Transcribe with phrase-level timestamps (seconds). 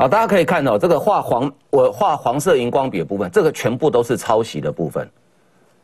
[0.00, 5.10] 好，大家可以看到这个画黄，我画黄色荧光笔的部分，这个全部都是抄袭的部分。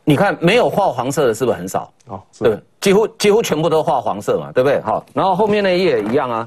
[0.04, 1.92] 你看，没有画黄色的，是不是很少？
[2.06, 4.80] 哦，对，几乎几乎全部都画黄色嘛，对不对？
[4.82, 6.46] 好，然后后面那页一样啊，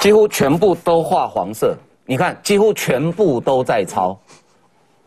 [0.00, 1.76] 几乎全部都画黄色。
[2.06, 4.18] 你看，几乎全部都在抄，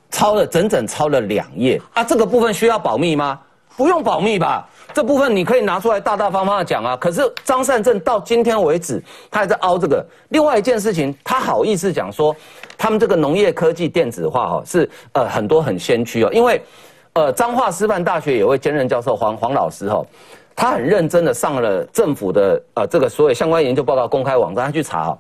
[0.10, 2.02] 抄了整整抄了两页啊！
[2.02, 3.38] 这个部分需要保密吗？
[3.78, 4.68] 不用保密吧？
[4.94, 6.98] 这部分你可以拿出来大大方方的讲啊。
[6.98, 10.06] 可是张善政到今天为止，他还在凹这个。
[10.30, 12.36] 另外一件事情，他好意思讲说，
[12.78, 16.62] 他们这个农业科技电子化哈是呃很多很先驱哦，因为。
[17.14, 20.06] 呃，彰化师范大学有位兼任教授黄黄老师哈，
[20.56, 25.18] 他很认真的上了政府的呃这个所有相关研究报告公开网站，他去查，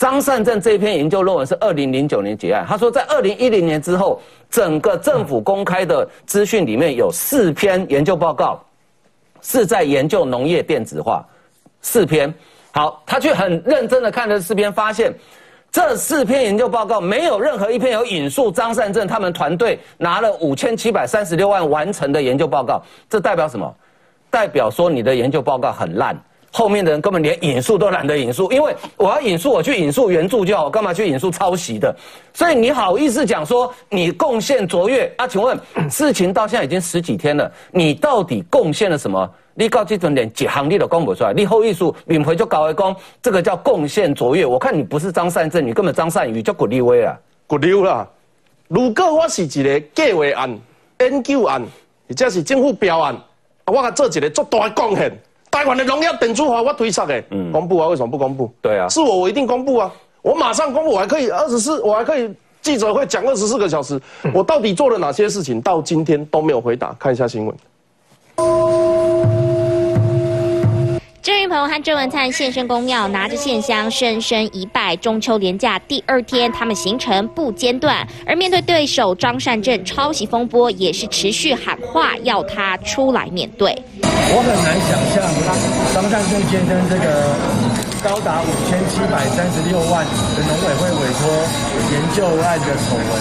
[0.00, 4.18] 张善政这篇研究论文是二零零九年结案，他说在二零一零年之后，
[4.48, 8.64] 整个政府公开的资讯里面有四篇研究报告
[9.42, 11.22] 是在研究农业电子化，
[11.82, 12.32] 四篇，
[12.72, 15.14] 好，他去很认真的看了四篇，发现。
[15.70, 23.72] 这四篇研究报告没有任何一篇有引述张善政他们团队拿了五千七百三十六万完成的研究报告，这代表什么？
[24.30, 26.18] 代表说你的研究报告很烂，
[26.52, 31.94] 后面的人根本连引述都懒得引述，因为我要引述我去引述原著就好，干嘛去引述抄袭的？
[32.34, 35.26] 所以你好意思讲说你贡献卓越啊？
[35.28, 39.30] 请问事情到现在已经十几天了，你到底贡献了什么？
[39.54, 44.46] 你到这种连几行你都讲不出来，你后艺术领回就搞一讲，这个叫贡献卓越。
[44.46, 47.14] 我看你不是张善政，你根本张善宇叫古立威啊，
[47.46, 48.08] 古溜啦。
[48.68, 50.58] 如果我是一个计划案、
[51.00, 51.62] 研究案，
[52.08, 53.16] 或者是政府标案，
[53.66, 55.12] 我甲做一个足大的贡献，
[55.50, 57.88] 台湾的农业电子化我推出的，公布啊？
[57.88, 58.50] 为什么不公布？
[58.62, 59.92] 对啊，是我我一定公布啊！
[60.22, 64.00] 我马上公布，我还可以二十四，我还可以记者会讲二十四个小时，
[64.32, 65.60] 我到底做了哪些事情？
[65.60, 67.56] 到今天都没有回答，看一下新闻。
[71.50, 74.94] 朋友和郑文灿现身公庙，拿着线香深深一拜。
[74.98, 78.06] 中秋连假第二天，他们行程不间断。
[78.24, 83.76] 而面对对手张善政抄袭风波，也是持续喊话，要他出来面对。
[84.00, 85.26] 我很难想象
[85.92, 87.34] 张善政先生这个
[88.04, 91.26] 高达五千七百三十六万的农委会委托
[91.90, 93.18] 研究案的丑闻，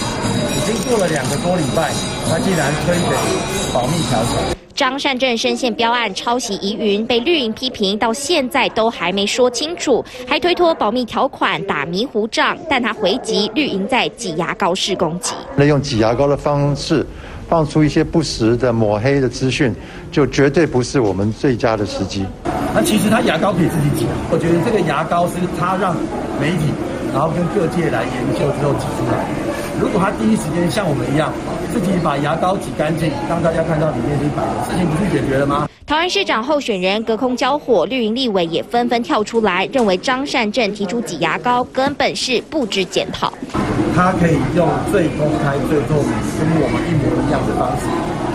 [0.56, 1.90] 已经过了两个多礼拜，
[2.30, 4.59] 他竟然推给保密条款。
[4.80, 12.58] 张善政深陷标案抄袭疑云，被绿营批评，到现在都还没说清楚，还推脱保密条款打迷糊仗。
[12.70, 17.06] 但他回击绿营在挤牙膏式攻击，那用挤牙膏的方式
[17.50, 19.76] 放出一些不实的抹黑的资讯，
[20.14, 22.26] 就绝对不是我们最佳的时机。
[22.74, 25.94] 那其实他牙膏可以自己挤，我觉得这个牙膏是他让
[26.40, 26.72] 媒体，
[27.12, 29.49] 然后跟各界来研究之后挤出来。
[29.80, 31.32] 如果他第一时间像我们一样。
[31.72, 35.70] 自己把牙膏挤干净，让大家看到里面是白的，事情不是解决了吗？
[35.86, 43.32] 桃园市长候选人隔空交火，绿营立委也纷纷跳出来，认为张善政提出挤牙膏根本是不知检讨。
[43.96, 46.10] 他可以用最公开、最透明、
[46.40, 47.86] 跟我们一模一样的方式，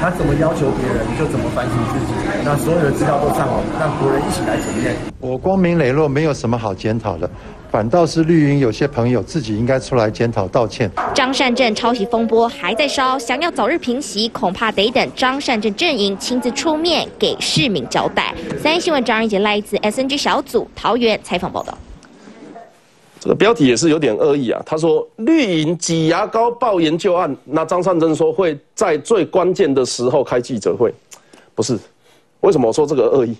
[0.00, 4.94] 他怎么要求别人就怎么反省自己，那所有的资料都上网，让国人一起来检验。
[5.18, 7.28] 我光明磊落，没有什么好检讨的。
[7.74, 10.88] 反倒是绿营有些朋友自己应该出来检讨道歉。
[11.12, 18.32] 张善政抄袭风波还在烧，想要早日平息，恐怕得等张善政阵营亲自出面给市民交代。
[18.62, 21.76] 三新闻张仁杰来自 SNG 小组桃园采访报道。
[23.18, 30.94] 这个标题也是有点恶意啊，他说绿营挤牙膏爆研究案，那张善政说会在最关键的时候开记者会，
[31.56, 31.76] 不是？
[32.42, 33.34] 为什么我说这个恶意？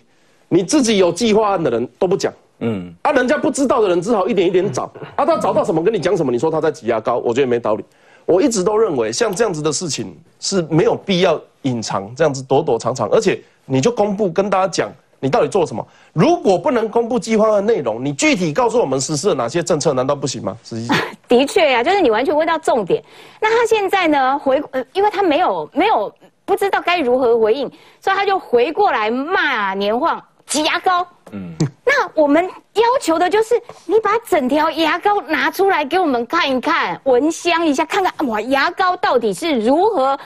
[0.48, 2.32] 你自己有计划案的人都不讲。
[2.64, 4.84] 嗯，啊，人家不知道的人只好一点一点找，
[5.16, 7.84] 啊，他找到什么跟你讲什么，你说他在挤牙膏，我觉得没道理。
[8.26, 15.86] 我一直都认为像这样子的事情是没有必要隐藏，这样子躲躲藏藏，而且你就公布跟大家讲你到底做什么。
[16.14, 20.56] 如果不能公布计划的内容，你具体告诉我们实施了哪些政策，难道不行吗？
[20.64, 20.88] 实际，
[21.28, 23.04] 的确呀，就是你完全问到重点。
[23.42, 26.10] 那他现在呢回，呃，因为他没有没有
[26.46, 31.06] 不知道该如何回应，所以他就回过来骂年晃挤牙膏。
[31.34, 31.52] 嗯，
[31.84, 32.44] 那我们
[32.74, 40.18] 要求的就是你把整条牙膏拿出来给我们看一看，闻香一下，看看哇，牙膏到底是如何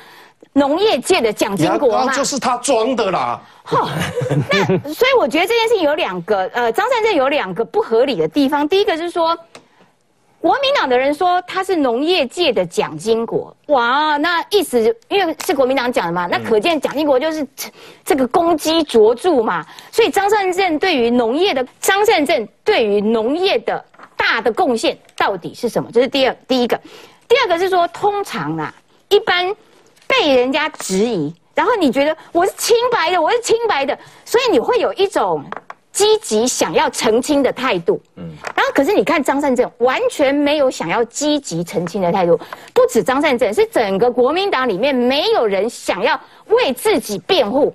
[0.52, 2.12] 农业界的奖金国嘛？
[2.12, 3.40] 就是他装的啦。
[3.64, 3.88] 哈，
[4.50, 8.68] 那所以我觉得这件事情有两个，呃，张善政有两个不合理的地方。
[8.68, 9.36] 第一个是说。
[10.40, 17.46] 国民党的人说他是农业界的蒋经国，哇，那意思因为是国民党讲的嘛，那可见蒋经国就是
[18.04, 19.66] 这个攻击卓著嘛。
[19.90, 23.84] 所以张善政对于农业的张善政对于农业的
[24.16, 25.90] 大的贡献到底是什么？
[25.92, 26.80] 这是第二第一个，
[27.26, 28.72] 第二个是说通常啊，
[29.08, 29.52] 一般
[30.06, 35.44] 被人家质疑，然后你觉得我是清白的，我是清白的，所以你会有一种。
[35.98, 38.00] 积极想要澄清的态度。
[38.14, 42.38] 嗯，然后可是你看张善政完全没有想要积极澄清的态度，
[42.72, 47.74] 不止张善政，是整个国民党里面没有人想要为自己辩护。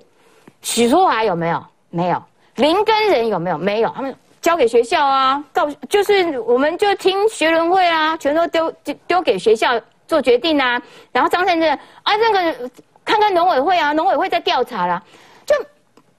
[0.62, 1.62] 许淑华有没有？
[1.90, 2.22] 没有。
[2.54, 3.58] 林根人有没有？
[3.58, 3.92] 没有。
[3.94, 9.78] 他们交给学校啊，告就是我们就听学伦会啊，全都丢丢丢给学校
[10.08, 10.80] 做决定啊。
[11.12, 11.68] 然后张善政
[12.04, 12.70] 啊，那个
[13.04, 15.33] 看看农委会啊，农委会在调查啦，就。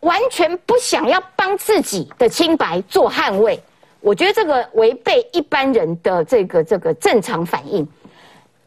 [0.06, 3.60] 完全不想要帮自己的清白做捍卫，
[4.02, 7.86] 我觉得这个违背一般人的这个这个正常反应。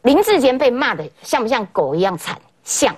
[0.03, 2.37] 林志坚被骂的像不像狗一样惨？
[2.65, 2.95] 像。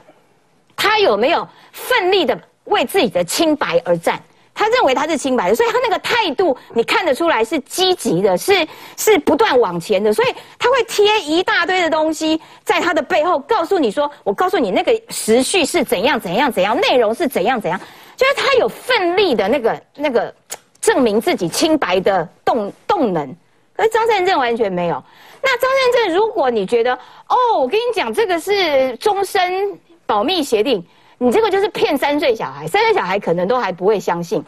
[0.74, 4.18] 他有没有奋力的为自己的清白而战？
[4.54, 8.66] 他认为他是清白的，所以他那个态度你看得出来是积极的，是
[8.96, 10.12] 是不断往前的。
[10.12, 10.28] 所以
[10.58, 17.78] 他会贴一大堆的东西在他的背后，告诉你说：“我告诉你那个时序是怎样怎样怎样，内容是怎样怎样。”
[18.20, 20.34] 就是他有奋力的那个那个
[20.78, 23.34] 证明自己清白的动动能，
[23.74, 25.02] 可是张善政完全没有。
[25.40, 29.74] 那张善政，如果你觉得哦，我跟你讲，这个是终身
[30.04, 30.86] 保密协定，
[31.16, 34.44] 你这个就是骗三岁小孩，三岁小孩可能都还不会相信。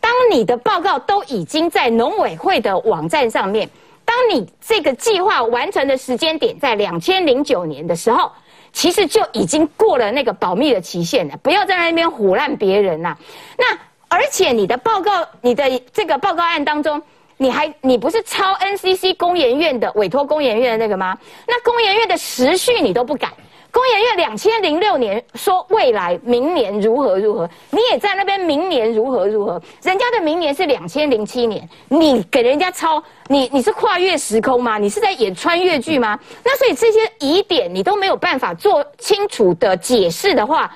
[0.00, 3.68] 当你的报告都已经在农委会的网站上面，
[4.02, 8.32] 当你这个计划完成的时间点在两千零九年的时候。
[8.72, 13.16] 其实就已经过了那个保密的期限了，不要在那边唬烂别人呐。
[13.58, 13.76] 那
[14.08, 17.00] 而且你的报告，你的这个报告案当中，
[17.36, 21.16] 你还你不是抄 NCC 工研院的委托工研院的那个吗？
[21.46, 23.28] 那工研院的时序你都不改。
[23.72, 34.76] 工研院两千零六年说未来明年如何如何，你也在那边明年如何如何，人家的明年是两千零七年，你给人家抄，你你是跨越时空吗？
[34.76, 36.18] 你是在演穿越剧吗？
[36.44, 40.74] 那所以这些疑点你都没有办法做清楚的解释的话，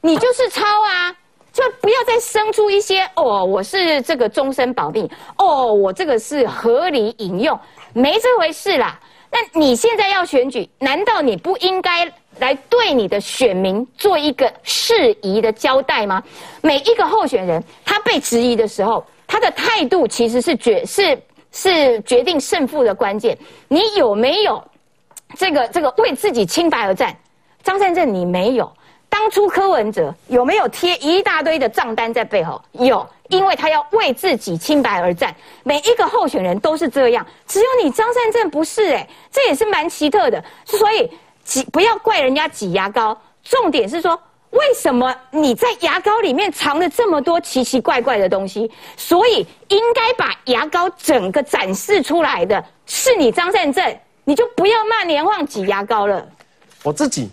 [0.00, 1.14] 你就是抄啊，
[1.52, 5.08] 就不要再生出一些哦，我是这个终身保密，
[5.38, 7.58] 哦，我这个是合理引用，
[7.92, 8.98] 没这回事啦。
[9.30, 16.22] 那你现在要选举，难道你不应该来对你的选民做一个适宜的交代吗？
[16.62, 21.20] 每一个候选人他被质疑的时候，他的态度其实是决是
[21.52, 23.36] 是决定胜负的关键。
[23.68, 24.62] 你有没有
[25.36, 27.14] 这个这个为自己清白而战？
[27.62, 28.72] 张善政你没有。
[29.08, 32.62] 当初柯文哲有没有贴一大堆的账单在背后？
[32.72, 33.06] 有。
[33.28, 40.40] 因为他要为自己清白而战，每一个候选人都是这样，只有你张善政不是哎，这也是蛮奇特的。
[40.64, 41.10] 所以
[41.42, 44.16] 挤不要怪人家挤牙膏，重点是说
[44.50, 48.70] 为什么你在牙膏里面藏了这么多奇奇怪怪的东西？
[48.96, 56.24] 所以应该把牙膏整个展示出来的是你张善政，你就不要骂年晃挤牙膏了。
[56.84, 57.28] 我自己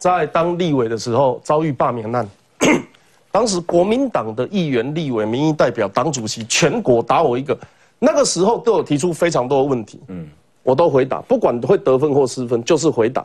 [0.00, 2.26] 在当立委的时候遭遇罢免案。
[3.30, 7.56] 当时国民党的议员、立委、民意代表、党主席，全国打我一个。
[7.98, 10.26] 那个时候对我提出非常多的问题，嗯，
[10.62, 13.24] 我都回答，不管会得分或失分，就是回答。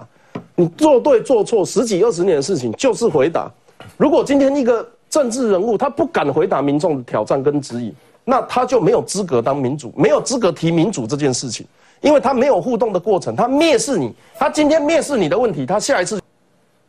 [0.54, 3.50] 你做对做错，十几二十年的事情就是回答。
[3.96, 7.94] 如果今天一个政治人物他不敢回答民众的挑战跟质疑，
[8.26, 11.66] 那他就没有资格当民主，没有资格提民主这件事情，
[12.02, 16.22] 因为他没有互动的过程，他蔑视你，他今天蔑视你的问题，他下一次，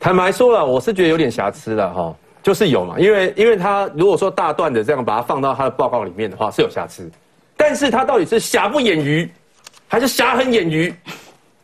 [0.06, 2.14] 坦白说了，我是觉得有点瑕疵了哈。
[2.40, 7.10] 就是有嘛，因为因为他如果说大段的这样把它放到他的报告里面的话是有瑕疵，
[7.56, 9.28] 但是他到底是瑕不掩瑜，
[9.88, 10.94] 还是瑕很掩瑜？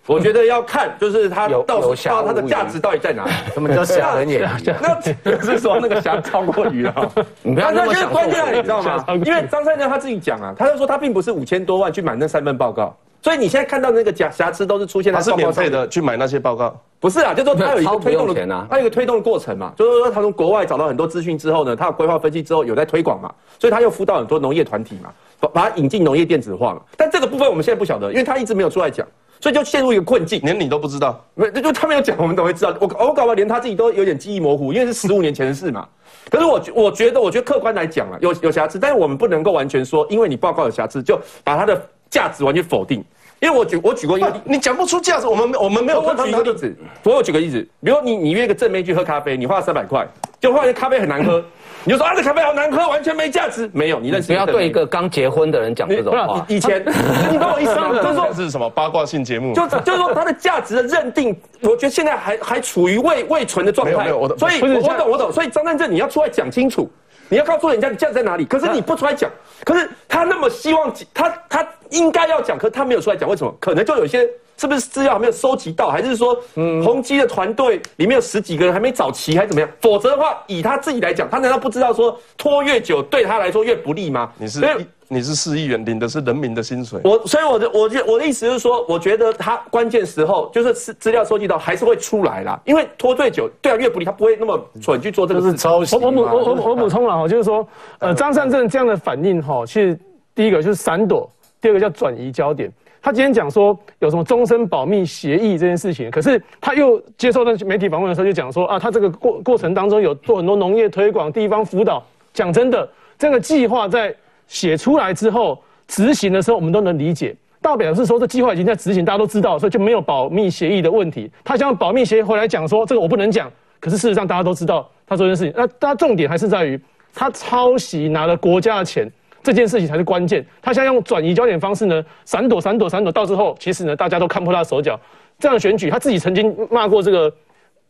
[0.07, 3.29] 我觉得要看就是他到时候它的价值到底在哪？
[3.55, 4.75] 什么叫瑕很掩瑜？
[5.23, 7.13] 那是说那个瑕超过鱼了。
[7.45, 8.11] 你不要那么想。
[8.11, 9.05] 关键你知道吗？
[9.25, 12.93] 因为张三江他自己讲啊，他就说他并不是五千多万去买那三份报告。
[13.23, 26.81] 所以你现在看到那个假瑕疵都是出现在他是免费的去买那些报告，不是啊，就说他有一个推动的，他有一个推动的过程嘛，就是说他从国外找到很多资讯之后呢，他有规划分析之后有在推广嘛，所以他又辅导很多农业团体嘛，把把它引进农业电子化嘛。
[26.97, 29.07] 但这个部分我们现在不晓得，因为他一直没有出来讲，
[29.41, 32.75] 所以就陷入一个困境，连你都不知道，没就他没有讲，我们怎么会知道？
[32.81, 35.87] 我我搞不好连他自己都有点记忆模糊，因为是十五年前的事嘛。
[36.29, 41.81] 可是我我觉得，我觉得客观来讲啊，有有瑕疵，但是我们不能够完全说，因为你报告有瑕疵，就把他的
[42.13, 43.03] 价值完全否定。
[43.41, 46.01] 因为我举我举过一个例，你讲不出价值，我们我们没有。
[46.01, 50.07] 我举一个例子，我举个例子，比如你你约个正妹去喝咖啡，你花了三百块，
[50.39, 51.43] 就发现咖啡很难喝，
[51.83, 53.69] 你就说啊这咖啡好难喝，完全没价值。
[53.75, 54.29] 没有，你认识？
[54.29, 56.47] 不要对一个刚结婚的人讲这种话。
[56.47, 56.85] 以前，
[57.33, 57.89] 你懂我意思吗？
[58.01, 59.53] 就是说是什么八卦性节目？
[59.55, 64.05] 就就是说它的价值的认定，我觉得现在还还处于未未存的状态。
[64.05, 65.33] 没有，我所以我懂我懂。
[65.33, 66.89] 所以张善正你要出来讲清楚。
[67.33, 69.31] 你要告诉人家你价值在哪里，可是你不出来讲，
[69.65, 73.57] 可是他那么希望他他应该要讲，可是他没有出来讲，为什么？
[73.59, 74.29] 可能就有些
[74.63, 79.69] 是不是资料还没有收集到，还是说，嗯，宏基的团队里面有十几个人还没找齐，还是怎么样？
[79.81, 84.31] 否则的话，以他自己来讲，他难道不知道说拖越久对他来说越不利吗？
[84.39, 84.61] 你是
[85.09, 87.01] 你是市议员，领的是人民的薪水。
[87.03, 95.57] 我所以我的我觉我的意思是说，我觉得他关键时候就是资资料收集到还是会出来啦，因为拖最久对啊越不利，他不会那么蠢去做这个事。
[95.57, 95.97] 抄袭。
[95.97, 97.67] 我我我我我补充了哈，就是说，
[97.99, 99.99] 呃，张善政这样的反应哈，其实
[100.37, 101.29] 第一个就是闪躲，
[101.61, 102.71] 第二个叫转移焦点。
[103.03, 112.01] 他今天讲说有什么终身保密协议这件事情，可是他又接受那媒体访问的时候就讲说啊，他这个过过程当中有做很多农业推广、地方辅导。
[112.33, 114.15] 讲真的，这个计划在
[114.47, 117.35] 写出来之后执行的时候，我们都能理解。
[117.61, 121.29] 大表是说这计划已经在执行，大家都知道，所以就没有保密协议的问题。
[121.43, 125.53] 他想保密协议回来讲说这个我不能讲，可是事实上大家都知道他做这件事情。
[125.57, 126.81] 那他重点还是在于
[127.13, 129.11] 他抄袭拿了国家的钱。
[129.43, 130.45] 这件事情才是关键。
[130.61, 134.99] 他现在用转移焦点方式呢，闪躲、闪躲、闪躲，到之后其实呢，大家都看破他的手脚。
[135.39, 137.33] 这样的选举，他自己曾经骂过这个，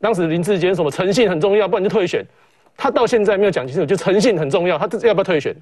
[0.00, 2.24] 当时林志坚什么诚信很重要，不然就退选。
[2.76, 5.54] 他到现在没有讲清楚，就诚信很重要，他要不要退选？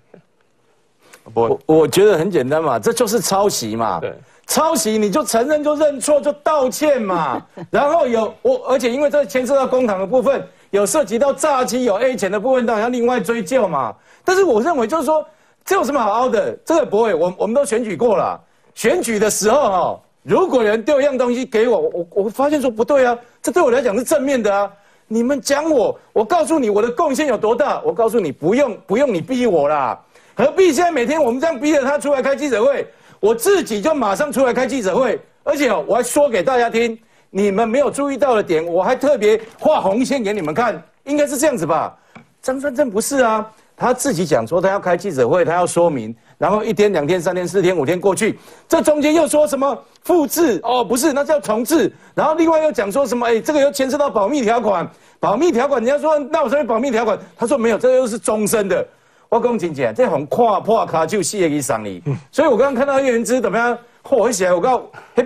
[1.35, 3.99] 我我觉得很简单嘛，这就是抄袭嘛。
[3.99, 4.15] 对，
[4.47, 7.45] 抄袭你就承认就认错就道歉嘛。
[7.71, 13.93] 然后有我，而且因为这牵涉到公堂的部分，有涉及到诈欺有 A 钱的部分，当然要另外追究嘛。
[14.25, 15.27] 但是我认为就是说。
[15.65, 16.53] 这有什么好凹的？
[16.65, 18.41] 这个不会，我我们都选举过了。
[18.75, 24.71] 选举的时候哈，如果有人丢一样东西给我，我我发现说不对啊，这对我来讲是正面的啊。
[25.07, 27.81] 你们讲我，我告诉你我的贡献有多大。
[27.83, 30.01] 我告诉你，不用不用你逼我啦，
[30.35, 32.87] 何必现在每天我们这样逼着他出来开记者会？
[33.19, 36.99] 我自己就马上出来开记者会，而且我还说给大家听，
[37.29, 41.95] 你们没有注意到的点，我还特别画红线给你们看，应该是这样子吧？
[42.41, 43.53] 张三正不是啊。
[43.81, 50.61] 他自己讲说，他要开记者会，他要说明，然后一天、两天、三天、四天、五天过去，这中间又说什么复制？
[50.63, 51.91] 哦，不是，那叫重置。
[52.15, 53.27] 然后另外又讲说什么？
[53.27, 54.87] 哎，这个又牵涉到保密条款，
[55.19, 58.87] 保密条款，人家说那我这边保密条款，他说没有，这个又是终身的。
[59.31, 62.03] 我跟你讲，这很跨破卡就谢一伤你。
[62.31, 64.83] 所以我刚刚看到叶元之怎么样，火起来，我告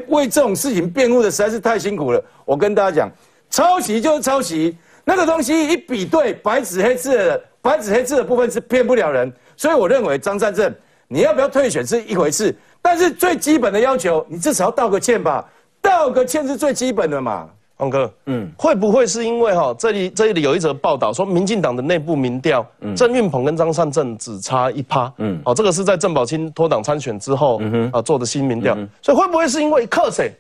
[0.07, 2.23] 为这种事情辩护的实在是太辛苦了。
[2.45, 3.11] 我跟大家讲，
[3.51, 7.43] 抄袭就是抄袭，那个东西一比对，白纸黑字的。
[7.65, 10.71] 白纸黑字的部分是骗不了人，所以我认为张善政
[11.09, 15.43] 你要不要退选是一回事，但是最基本的要求，你至少要道个歉吧，
[15.81, 17.49] 道个歉是最基本的嘛。
[17.79, 30.33] 王哥，嗯，会不会是因为哈这里这里有一则报道说，民进党的内部民调，郑运鹏跟张善政只差一趴，嗯，哦，这个是在郑宝清脱党参选之后，嗯哼，啊做的新民调，所以会不会是因为克谁？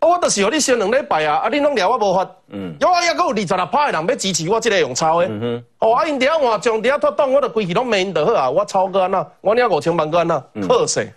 [0.00, 11.12] 我就是让你先两礼拜啊，啊，你拢聊我无法，嗯，有啊，还佫有二十六趴的人要支持我即个用抄的，嗯哼，哦，啊，因底下换将底下脱党，我就规气拢免就好啊，我抄个安那，我领五千万个安那，扣谁？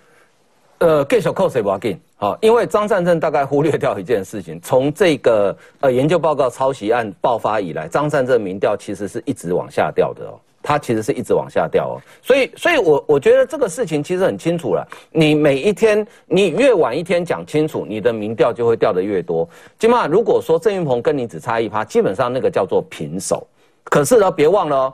[0.79, 10.35] 呃，继续扣谁不要紧，好，因为张善政大概忽略掉一件事情，从这个呃研究报告抄袭案爆发以来，张善政民调其实是一直往下掉的哦。
[10.63, 14.87] 它其实是一直往下掉哦，所以，所以我我觉得这个事情其实很清楚了。
[15.11, 19.47] 你每一天，你越晚一天讲清楚，你的民调就会掉得越多。
[19.77, 23.45] 起码如果说郑云鹏跟你只差一趴，基本上那个叫做平手。
[23.83, 24.93] 可是呢，别忘了哦，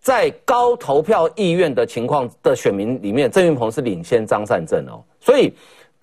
[0.00, 5.52] 在高投票意愿的情况的选民里面，郑云鹏是领先张善政哦，所以。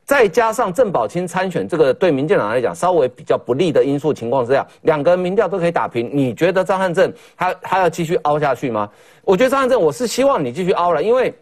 [0.05, 6.07] 再加上郑宝清参选，这个对民进党来讲稍微比较不利的因素情况之下，两个民调都可以打平。
[6.13, 8.87] 你觉得张汉正他他要继续凹下去吗？
[9.23, 11.33] 我觉得张汉正，我是希望你继续凹了，因为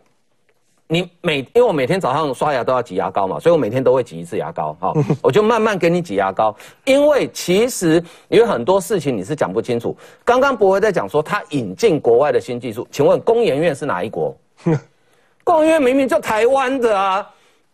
[0.87, 4.73] 你每因为我每天早上刷牙都要挤牙膏嘛，所以我每天都会挤一次牙膏。
[4.79, 6.55] 好， 我就慢慢给你挤牙膏，
[6.85, 9.93] 因为其实有很多事情你是讲不清楚。
[10.23, 14.33] 刚刚博威在讲说他引进国外的新技术，请问工研院是哪一国？
[15.43, 17.29] 工研院明明就台湾的啊。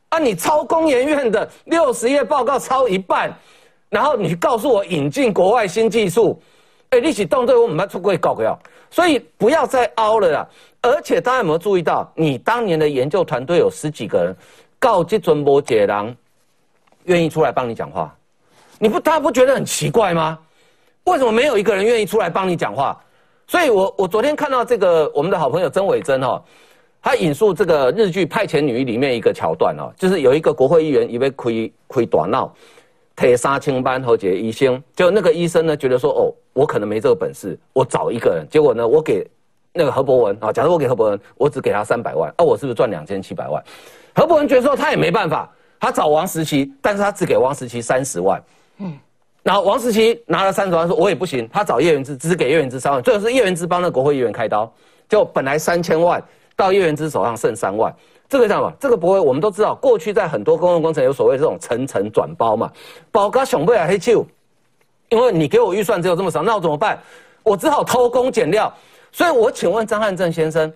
[0.09, 0.17] 啊！
[0.17, 3.31] 你抄工研院的六十页报告抄一半，
[3.89, 6.41] 然后你告诉我引进国外新技术，
[6.89, 10.47] 哎，你起动作我们要出国搞个所以不要再凹了啦。
[10.81, 14.35] 而且大家有没有注意到，你当年的研究团队有十几个人，
[14.79, 16.15] 告这尊波解囊，
[17.03, 18.15] 愿意出来帮你讲话，
[18.79, 20.39] 你不大家不觉得很奇怪吗？
[21.03, 22.99] 为什么没有一个人愿意出来帮你讲话？
[23.45, 26.43] 所以我我昨天看到这个我们的好朋友曾伟珍哈。
[27.01, 32.53] 他引述这个日剧《派遣女》里面一个桥段哦，就是有一个国会议员以为亏亏短闹，
[33.15, 39.25] 铁杀青班和解医生，就那个医生呢觉得说哦，我可能没这个本事，我找一个人，结果呢，我给
[39.71, 43.63] 那个何博文啊，假如我给何博文，我只给他三百万，那我是不是赚两千七百万？
[44.13, 48.43] 何博文觉得说他也没办法，他找王石奇，但是他只给王石奇三十万，
[48.79, 48.93] 嗯，
[49.41, 54.69] 然后王石奇拿了三十万说，我也不行，他找叶元之只给叶元之三万，最后是叶元之帮那国会议员开刀，
[55.07, 56.21] 就本来三千万。
[56.59, 57.93] 到叶元之手上剩三万，
[58.27, 58.73] 这个叫什么？
[58.77, 62.69] 这个不会，我们都知道，过去在很多公共工程有所谓这种层层转包嘛，
[63.13, 64.25] 包个熊背啊黑球，
[65.07, 66.99] 因为你给我预算只有这么少，那我怎么办？
[67.43, 68.71] 我只好偷工减料。
[69.09, 70.71] 所以我请问张汉正先生，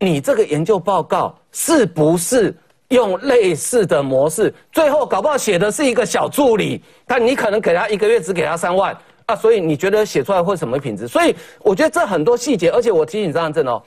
[0.00, 2.52] 你这个研究报告是不是
[2.88, 4.52] 用类似的模式？
[4.72, 8.94] 最后搞不好写的是一个小助理，但你可能给他一个月只给他三万
[9.26, 11.06] 啊，所以你觉得写出来会什么品质？
[11.06, 13.80] 所以我觉得这很多细节，而且我提醒张汉正哦，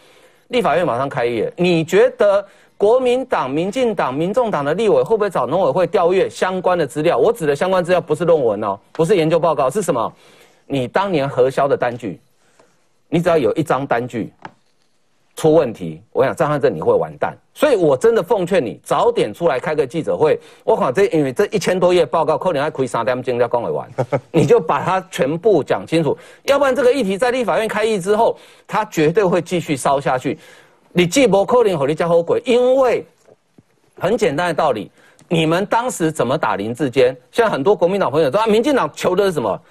[0.49, 2.45] 立法院马上开业，你觉得
[2.77, 7.17] 国民党、民进党、民众党的立委会不会找农委会调阅相关的资料？
[7.17, 10.13] 我指的相关资料不是论文哦，不是研究报告，是什么？
[10.65, 12.19] 你当年核销的单据。
[13.09, 14.33] 你只要有一张单据
[15.35, 17.37] 出问题，我想张汉正你会完蛋。
[17.53, 20.39] 所以我真的奉劝你早点出来开个记者会。
[20.63, 23.87] 我靠，这因为这一千多页报告，可能还亏三点钟要讲完，
[24.31, 26.17] 你就把它全部讲清楚。
[26.45, 28.35] 要不然这个议题在立法院开议之后，
[28.67, 30.37] 它绝对会继续烧下去。
[30.91, 33.05] 你既不可能和你家后鬼，因为
[33.99, 34.89] 很简单的道理，
[35.27, 37.15] 你们当时怎么打林志坚？
[37.31, 39.61] 像很多国民党朋友说啊，民进党求的是什么？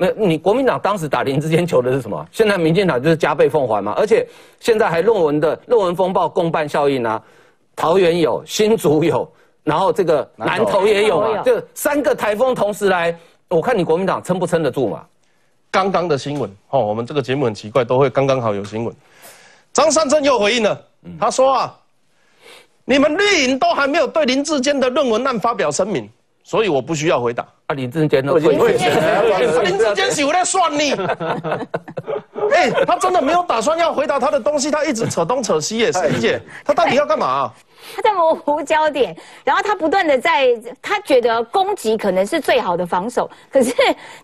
[0.00, 2.24] 那你国民党当时打林志坚求的是什么？
[2.30, 4.24] 现在民进党就是加倍奉还嘛，而且
[4.60, 7.20] 现在还论文的论文风暴共办效应啊，
[7.74, 9.28] 桃园有，新竹有，
[9.64, 13.12] 然后这个南投也有嘛，就三个台风同时来，
[13.48, 15.04] 我看你国民党撑不撑得住嘛？
[15.70, 18.94] 刚刚的新闻哦，我们这个节目很奇怪，都会刚刚好有新闻。
[19.72, 20.80] 张善政又回应了，
[21.18, 21.78] 他说啊，
[22.84, 26.08] 你们绿营都还没有对林志坚的论文案发表声明。
[26.48, 27.46] 所以我不需要回答。
[27.66, 28.32] 啊，林志坚呢？
[28.38, 28.58] 林
[29.78, 30.94] 志坚是有在算你。
[32.50, 35.92] 哎，他真的没有打算要回答他的东西，他一直扯东扯西耶。
[35.92, 37.52] 石理姐，他到底要干嘛？
[37.94, 39.14] 他在模糊焦点，
[39.44, 40.48] 然后他不断的在，
[40.80, 43.74] 他觉得攻击可能是最好的防守，可是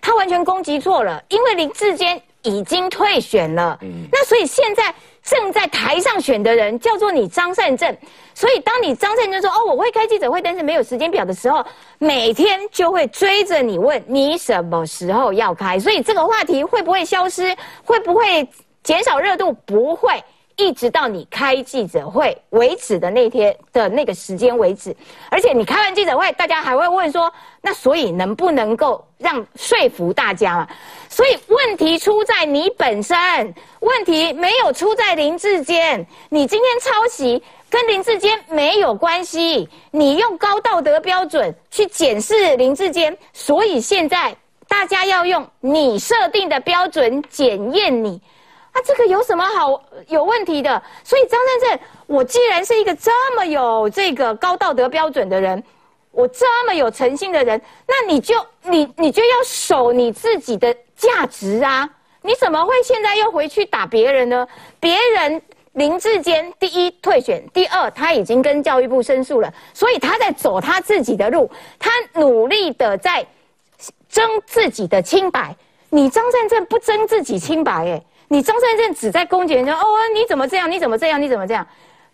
[0.00, 3.78] 他完全攻击错了，因为林志坚已经退选了。
[3.82, 4.82] 嗯，那所以现在。
[5.24, 7.96] 正在台上选的人叫做你张善政，
[8.34, 11.64] 所以当你张善政说哦我会开记者会，但是没有时间表的时候，
[11.98, 17.56] 每天就会追着你问你什么时候要开，所以这个话题会不会消失？
[17.84, 18.46] 会不会
[18.82, 19.50] 减少热度？
[19.64, 20.22] 不会。
[20.56, 24.94] 一直到你开记者会为止的那天的那个时间为止，
[25.30, 30.68] 而且你开完记者会，大家还会问说，那所以能不能够让说服大家嘛？
[31.08, 33.16] 所以问题出在你本身，
[33.80, 36.06] 问题没有出在林志坚。
[36.28, 44.36] 你今天抄袭跟林志坚没有关系，你用高道德标准去检视林志坚，所以现在
[44.68, 48.20] 大家要用你设定的标准检验你。
[48.74, 50.82] 啊，这个有什么好有问题的？
[51.04, 55.62] 所以张善政，我既然是一个这么有这个高道德标准的人，
[56.10, 61.88] 我这么有诚信的人，那你就你你就要守你自己的价值啊！
[62.20, 64.44] 你怎么会现在又回去打别人呢？
[64.80, 65.40] 别人
[65.74, 73.24] 林志坚第一退选，第二他已经跟教育部申诉了，所以他在走他自己的路，他努力的在
[74.08, 75.54] 争自己的清白。
[75.90, 78.02] 你张善政不争自己清白，哎。
[78.28, 79.84] 你张善政只在攻击人家哦，
[80.14, 80.70] 你怎么这样？
[80.70, 81.20] 你怎么这样？
[81.20, 81.66] 你怎么这样？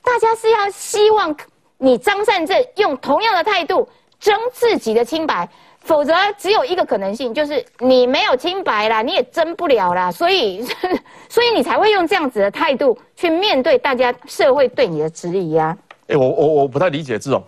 [0.03, 1.35] 大家是要希望
[1.79, 5.49] 你张善政用同样的态度争自己的清白，
[5.81, 10.11] 否则只有一个可能性，就是你没有清白啦，你也争不了啦。
[10.11, 10.65] 所以，
[11.29, 15.77] 所以你才会用这样子的态度去面对大家社会对你的质疑啊。
[16.09, 17.43] 哎，我我我不太理解这种，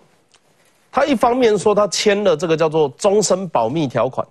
[0.90, 4.26] 他一方面说他签了这个叫做终身保密条款。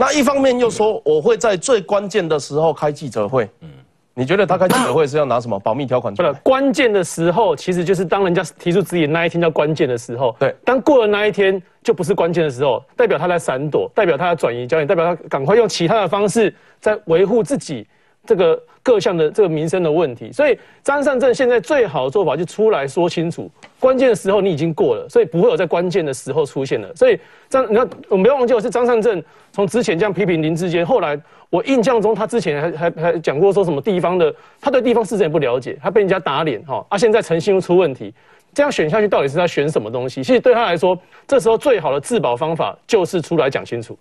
[0.00, 3.68] 那一方面又说我会在最关键的时候开记者会，嗯，
[4.14, 6.14] 你觉得他开记者会是要拿什么保密条款？
[6.14, 10.36] 不是关键的时候，其实就是当人家提出质疑那一天叫关键的时候。
[10.38, 17.84] 对，当过了那一天就不是关键的时候，代表他在闪躲，代表他在转移焦点，代表他赶快用其他的方式在维护自己
[18.24, 18.56] 这个。
[18.80, 23.50] 各项的这个民生的问题，所以张善政现在最好的做法就出来说清楚，
[23.80, 26.94] 关键的时候你已经过了，所以不会有在关键的时候出现了。
[26.94, 31.18] 所以张，你看，我们不要忘记，我是张善政从之前这样批评林志坚，后来
[31.50, 38.12] 我印象中他之前还还还讲过说什么地方的，他对地方市政也不了解，他被人家打脸哈，啊，现在诚信又出问题，
[38.52, 40.24] 这样选下去到底是他选什么东西？
[40.24, 43.98] 其实对他来说，这时候最好的自保方法就是出来讲清楚，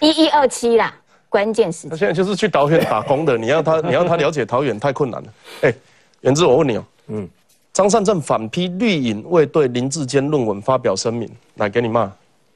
[0.00, 0.92] 一一二七啦。
[1.28, 5.28] 关键时他现在就是去桃园打工的，你要他，你要他了解桃园太困难了。
[5.62, 5.74] 哎，
[6.20, 7.28] 元志，我问你哦，嗯，
[7.74, 12.04] 张善政反批绿营未对林志坚论文发表声明，来给你骂，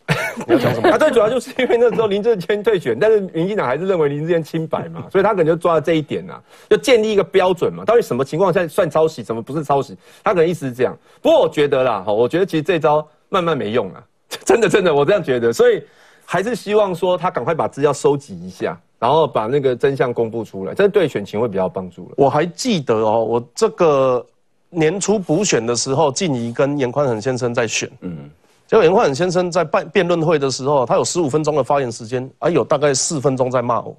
[0.46, 0.88] 你要讲什么？
[0.90, 9.96] 他最主要就是因为那时候林志坚退选，但是民进党还是认为林志坚清白嘛， 所以他可能就抓了这一点呐，就建立一个标准嘛，到底什么情况下算抄袭，什么不是抄袭？
[10.22, 10.96] 他可能意思是这样。
[11.20, 14.04] 不过我觉得啦，哈，我觉得其实这招慢慢没用了，
[14.46, 15.82] 真的真的，我这样觉得，所以。
[16.30, 22.14] 还是希望说他赶快把资料收集一下，然后把那个真相公布出来，这对选情会比较帮助了。
[22.18, 24.26] 我还记得哦，我这个
[24.70, 28.30] 年初补选的时候，静怡跟严宽恒先生在选，嗯，
[28.66, 33.96] 结果严宽恒先生在办辩论会的时候，他有十五分钟的发言时间，啊，有大概四分钟在骂我。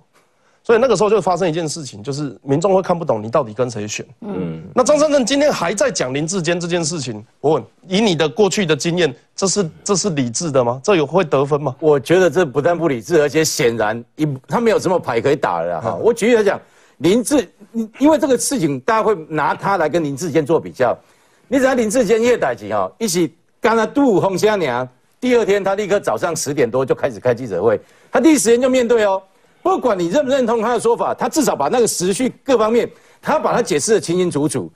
[0.61, 4.05] 所以那个时候就发生一件事情，就是民众会看不懂你到底跟谁选。
[4.21, 10.79] 嗯，那张善政今天还在讲林志坚这件事情，我问，以你的过去的经验，这是这是理智的吗？
[10.83, 11.75] 这有会得分吗？
[11.79, 15.95] 我觉得这不但不理智，而且显然一他没有什么牌可以打了哈。
[15.95, 16.59] 我举例来讲，
[16.99, 17.45] 林志，
[17.97, 20.97] 因为这个事情大家会拿他来跟林志坚做比较，
[21.47, 24.87] 你只要林志坚叶代吉哦一起刚他杜洪香娘，
[25.19, 27.79] 第二天他立刻早上十点多就开始开记者会，
[28.11, 29.21] 他第一时间就面对哦。
[29.61, 32.89] 不管你认不认同他的说法，他至少把那个时序各方面，
[33.21, 34.71] 他把它解释的清清楚楚。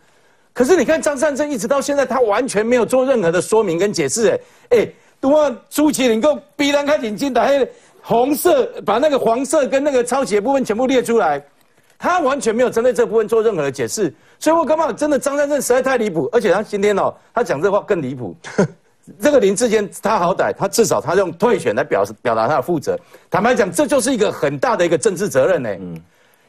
[0.54, 4.28] 可是你看张善政一直到现在，他完全没有做任何的说明跟解释。
[4.28, 4.40] 哎
[4.72, 4.88] 哎，
[5.20, 7.68] 都话朱启林够逼人开眼睛，打黑
[8.02, 11.42] 红色，把那个黄色跟那个抄袭的部分全部列出来，
[12.04, 14.14] 他完全没有针对这部分做任何的解释。
[14.38, 18.36] 所以我感觉真的张三正实在太离谱，而且他今天哦，他讲这话更离谱。
[19.22, 23.00] 这个林志坚，他好歹他至少他用退选来表示表达他的负责。
[23.32, 25.70] 坦白讲，这就是一个很大的一个政治责任呢。
[25.80, 26.02] 嗯，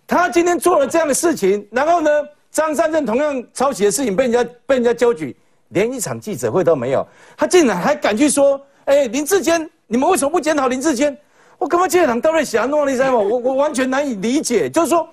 [0.08, 2.10] 他今天做了这样的事情，然后呢，
[2.50, 5.36] 张三正同样抄袭的事情被人家被人家揪举，
[5.68, 11.16] 连一场记者会都没有，他竟然还敢去说：“哎，林志坚，你们为什么不检讨林志坚？”
[11.58, 13.18] 我干嘛这场都在想弄你知道吗？
[13.18, 15.08] 我我完全难以理解，就是说，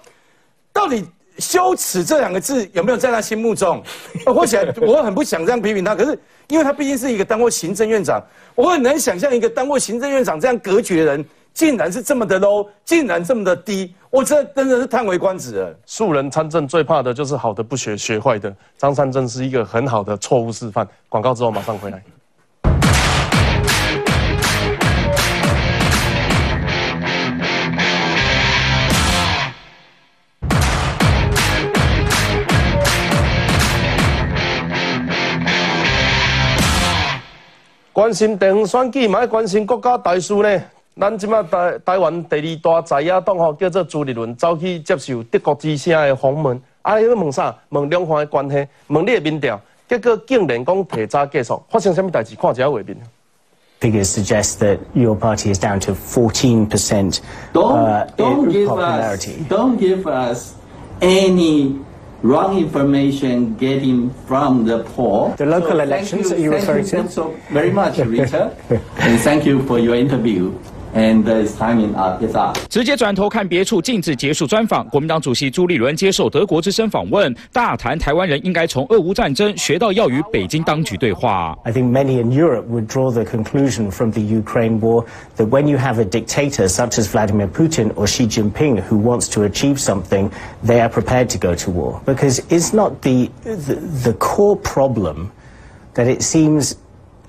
[0.73, 1.05] 到底
[1.37, 3.83] 羞耻这两个字有没有在他心目中？
[4.25, 6.17] 我想我很不想这样批评他，可是。
[6.47, 8.21] 因为他毕竟是一个当过行政院长，
[8.55, 15.73] 我很难想象一个当过行政院长这样格局的人，竟然是这么的 low，竟然这么的低，我这真的是叹为观止了。
[15.85, 18.53] 素人参政最怕的就是好的不学，学坏的。
[18.77, 20.85] 张三正是一个很好的错误示范。
[21.07, 22.03] 广告之后马上回来。
[38.11, 40.61] 关心地方选举，嘛要关心国家大事呢。
[40.99, 46.61] 咱即马台台湾第二大在野党吼，叫做朱立伦，走去接受德国之声的访问。
[46.81, 47.55] 啊，伊要问啥？
[47.69, 49.57] 问两岸的关系，问你的民调。
[49.87, 52.35] 结果竟然讲提早结束，发生什么代志？
[52.35, 52.97] 看一下画面。
[53.79, 57.21] Figures suggest that your party is down to 14%
[57.53, 59.45] uh, in popularity.
[59.47, 60.55] Don't give us
[60.99, 61.79] any.
[62.23, 65.33] Wrong information getting from the poll.
[65.37, 67.09] The local so elections, you, are you referring to?
[67.09, 68.55] so very much, Richard.
[68.97, 70.57] and thank you for your interview
[70.94, 72.56] And it's timing up, it's up.
[72.70, 74.88] 直接转头看别处，禁止结束专访。
[74.88, 81.54] 国民党主席朱立伦接受德国之声访问，大谈台湾人应该从俄乌战争学到要与北京当局对话。
[81.64, 85.04] I think many in Europe would draw the conclusion from the Ukraine war
[85.36, 89.28] that when you have a dictator such as Vladimir Putin or Xi Jinping who wants
[89.34, 90.30] to achieve something,
[90.64, 92.00] they are prepared to go to war.
[92.06, 95.30] Because it's not the, the, the core problem
[95.92, 96.76] that it seems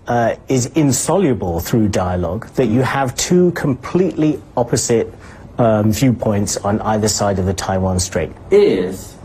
[0.09, 5.13] uh, is insoluble through dialogue, that you have two completely opposite
[5.59, 8.31] um, viewpoints on either side of the Taiwan Strait.
[8.51, 9.17] Is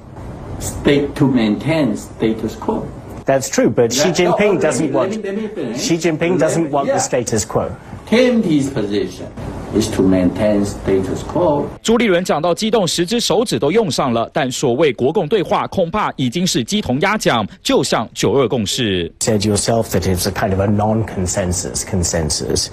[0.59, 2.89] state to maintain status quo.
[3.25, 5.11] That's true, but Xi Jinping no, doesn't me, want.
[5.23, 6.93] Let me, let me Xi Jinping doesn't want yeah.
[6.93, 7.75] the status quo.
[8.05, 9.33] KMT's position
[9.76, 11.66] is to maintain status quo。
[11.82, 14.28] 朱立伦讲到激动，十只手指都用上了。
[14.32, 19.10] 但所谓国共对话，恐怕已经是鸡同鸭讲，就像九二共识。
[19.20, 22.68] Said yourself that it's a kind of a non-consensus consensus,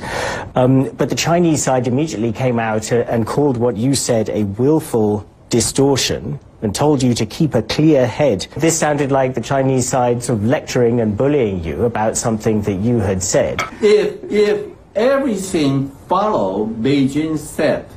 [0.56, 5.24] um, but the Chinese side immediately came out and called what you said a willful
[5.50, 8.46] distortion and told you to keep a clear head.
[8.58, 12.82] This sounded like the Chinese side sort of lecturing and bullying you about something that
[12.82, 13.62] you had said.
[13.82, 14.60] If if
[14.95, 17.89] everything follow Beijing said.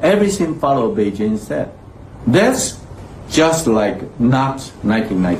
[0.00, 1.72] Everything follow Beijing said.
[2.26, 2.78] That's
[3.30, 5.38] just like not 1992.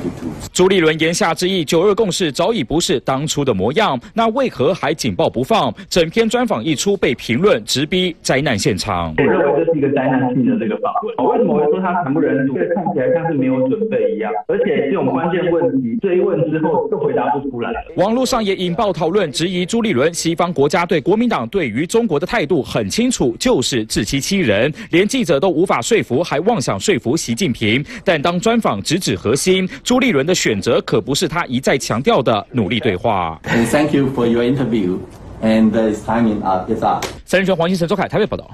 [0.53, 5.73] 朱立伦言下之意，九二共识早已不是当初的模样，那为何还紧抱不放？
[5.89, 9.13] 整篇专访一出，被评论直逼灾难现场。
[9.17, 11.27] 我认为这是一个灾难性的这个访问。
[11.31, 12.53] 为什么会说他惨不忍睹？
[12.75, 17.71] 看起来像是没有准备一样，而且这种关键问题追问之后就回答不出来。
[17.95, 27.76] 网络上也引爆讨论，质疑朱立伦，西方国家对国民党对于中国的态度很清楚，就是自欺欺人，连记者都无法说服，还妄想说服习近平。
[28.03, 33.39] 但当专访直指核心，朱立伦的选择可不是他一再强调的努力对话。
[33.43, 34.97] Thank you for your interview,
[35.41, 36.71] and it's timing up.
[36.71, 37.05] It's up.
[37.25, 38.49] 三人权黄金城周凯台北报道。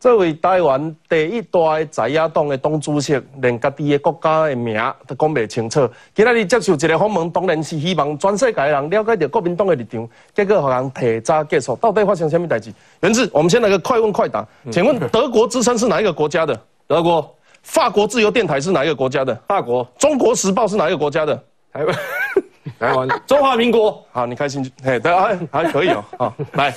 [0.00, 5.88] 作为台湾第一大在野党的党主席，连家己的国家的名都讲不清楚。
[6.14, 10.06] 今日你接受一个访问，当然是希望全世界人了解到国民党的立场。
[10.34, 12.70] 结果让人提早结束，到底发生什么代志？
[13.00, 14.46] 原志，我们先来个快问快答。
[14.70, 16.60] 请问德国之声是哪一个国家的？
[16.86, 17.33] 德国。
[17.64, 19.34] 法国自由电台是哪一个国家的？
[19.48, 19.84] 法国。
[19.98, 21.42] 中国时报是哪一个国家的？
[21.72, 21.96] 台湾。
[22.78, 23.08] 台湾。
[23.26, 24.00] 中华民国。
[24.12, 24.70] 好，你开心？
[24.82, 26.04] 嘿，对啊，还可以哦。
[26.18, 26.70] 好，来，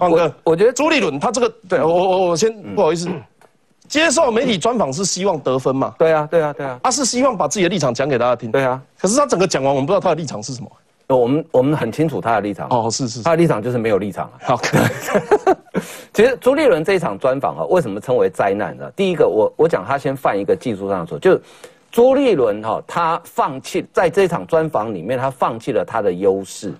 [0.00, 3.08] 放哥，我觉得朱立伦他这个，对我我我先不好意思。
[3.88, 5.94] 接受媒体专访是希望得分嘛？
[5.98, 6.78] 对啊，对啊，对啊。
[6.82, 8.50] 他是希望把自己的立场讲给大家听。
[8.50, 8.80] 对啊。
[8.98, 10.70] 可是他整个讲完，我们不知道他的立场是什么。
[11.06, 12.66] 我们我们很清楚他的立场。
[12.70, 13.22] 哦，是是。
[13.22, 14.28] 他的立场就是没有立场。
[14.42, 14.58] 好。
[16.12, 18.90] 其实朱立伦这一场专访啊，为什么称为灾难呢？
[18.94, 21.40] 第一个，我我讲他先犯一个技术上的错，就是
[21.90, 26.72] 朱立伦哈，他放弃在这场专访里面，他放弃了他的优势。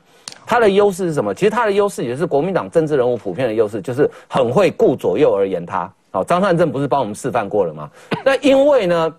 [0.46, 1.34] 他的优势是什么？
[1.34, 5.90] 其实他的优势也是国民党政治人物普遍的优势，就是很会顾左右而言他。
[6.10, 7.90] 好，张善政不是帮我们示范过了吗？
[8.24, 9.14] 那因为呢，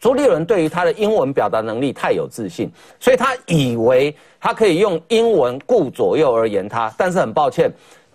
[0.00, 6.92] 朱立伦对于他的英文表达能力太有自信，所以他以为他可以用英文顾左右而言他。
[6.98, 7.70] 但是很抱歉，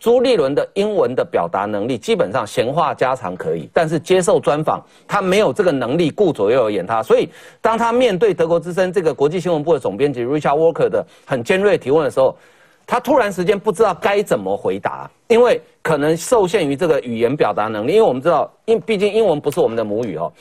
[0.06, 7.02] 朱立伦的英文的表达能力基本上闲话家常可以，但是接受专访他没有这个能力顾左右而言他。
[7.02, 7.28] 所以
[7.60, 12.38] 当他面对德国之声这个国际新闻部的总编辑 Richard Walker 的很尖锐提问的时候，
[12.86, 17.94] 他突然时间不知道该怎么回答，因为可能受限于这个语言表达能力。
[17.94, 20.32] 因为我们知道，因毕竟英文不是我们的母语哦。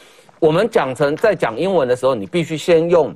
[0.40, 3.14] 我们讲成在讲英文的时候，你必须先用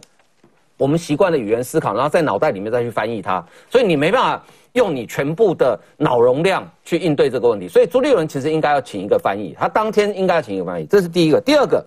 [0.79, 3.45] 我们习惯的语言思考，然后在脑袋里面再去翻译它。
[3.69, 4.43] 所以你没办法
[4.79, 7.69] 用你全部的脑容量去应对这个问题。
[7.69, 10.87] 所以朱立伦其实应该要请一个翻译，他当天应该要请一个翻译。
[10.87, 11.41] 这是第一个。
[11.41, 11.85] 第二个，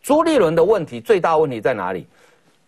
[0.00, 2.06] 朱立伦的问题最大问题在哪里？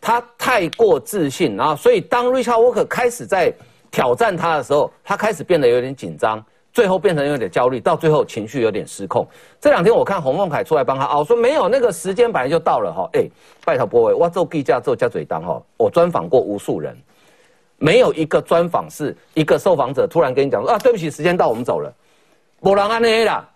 [0.01, 3.51] 他太过自信，然后所以当 Richard Walker 开始在
[3.91, 9.27] 挑战他的时候，他开始变得有点紧张，最后变成有点焦虑，到最后情绪有点失控。
[9.59, 13.09] 这两天我看洪孟凯出来帮他哦，说没有那个时间本来就到了哈。
[13.15, 13.27] 哎，
[13.65, 16.95] 拜托各位，我做记者做加嘴当哈，我专访过无数人，
[17.79, 21.93] 没有一个专访是一个受访者突然跟你讲说啊，对不起，时间到，我们走了。
[22.61, 23.49] 不然安内啦。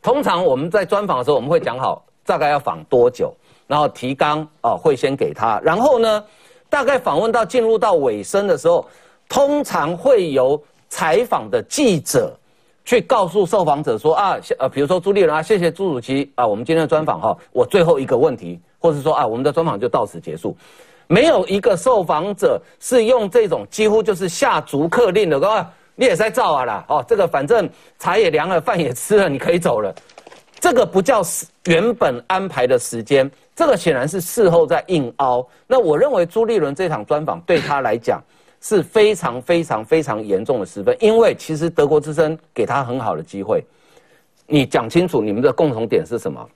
[0.00, 3.34] 通常我们在专访的时候，我们会讲好大概要访多久，
[3.66, 6.24] 然后提纲啊会先给他，然后呢，
[6.68, 8.86] 大概访问到进入到尾声的时候。
[9.28, 12.36] 通常会由采访的记者
[12.84, 20.54] 去告诉受访者说啊，呃，比如说朱立伦啊，谢谢朱主席啊，我们今天的专访哈，我最后一个问题，或者说啊，我们的专访就到此结束，
[21.12, 29.94] 没有一个受访者是用这种几乎就是下逐客令的，啊，你也在造啊啦，哦，这个反正茶也凉了，饭也吃了，你可以走了，
[30.58, 31.20] 这个不叫
[31.66, 35.46] 原本安排的时间，这个显然是事后在硬凹。
[35.66, 38.22] 那我认为朱立伦这场专访对他来讲。
[38.64, 43.60] 是非常非常非常严重的失分，因为其实德国之声给他很好的机会，
[44.46, 46.48] 你讲清楚你们的共同点是什么？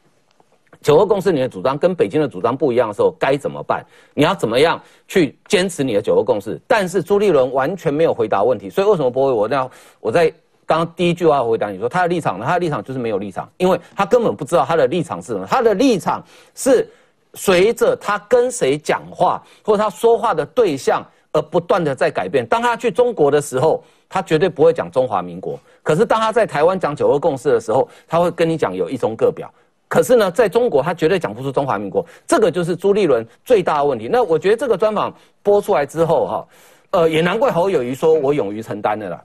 [0.86, 3.84] 九二共识你的主张跟北京的主张不一样的时候该怎么办？
[4.14, 6.60] 你要怎么样去坚持你的九二共识？
[6.64, 9.32] 但是朱立伦完全没有回答问题，所以为什么不会？
[9.32, 9.68] 我那
[9.98, 10.32] 我在
[10.64, 12.46] 刚刚第一句话回答你说他的立场呢？
[12.46, 15.44] 他的立场就是没有立场，因为他根本不知道他的立场是什么。
[15.44, 16.88] 他的立场是
[17.34, 21.04] 随着他跟谁讲话或者他说话的对象。
[21.32, 22.46] 而不断的在改变。
[22.46, 25.60] 当他去中国的时候，他绝对不会讲中华民国。
[25.82, 29.52] 可是当他在台湾讲九二共识的时候，他会跟你讲有一中各表。
[29.88, 32.04] 可是呢，在中国他绝对讲不出中华民国。
[32.26, 34.08] 这个就是朱立伦最大的问题。
[34.10, 36.46] 那我觉得这个专访播出来之后，哈，
[36.90, 39.22] 呃，也难怪侯友谊说我勇于承担的啦。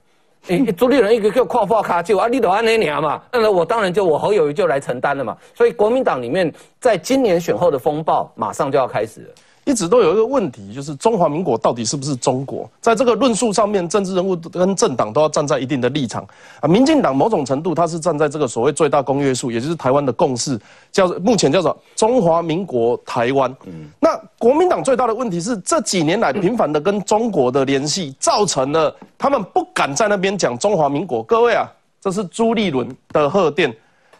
[0.76, 5.38] 朱立伦一个叫跨化卡就啊，你都安那年嘛，那我当然就我侯友谊就来承担了嘛。
[5.54, 9.30] 所以国民党里面在今年选后的风暴马上就要开始了。
[9.72, 12.70] 一直都有一个问题，就是中华民国到底是不是中国？
[12.82, 16.28] 在这个论述上面，政治人物跟政党都要站在一定的立场
[16.60, 16.68] 啊。
[16.68, 20.60] 民进党某种程度，它是站在这个所谓最大公约数，也就是台湾的共识，
[20.92, 23.50] 叫目前叫做中华民国台湾。
[23.66, 31.24] 嗯，那国民党最大的问题是这几年来频繁的跟中国的联系，造成了他们不敢在那边讲中华民国。
[31.24, 31.66] 各位啊，
[32.02, 33.74] 这是朱立伦的贺电，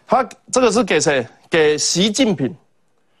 [0.06, 1.26] 他这个是给谁？
[1.50, 2.50] 给习近平。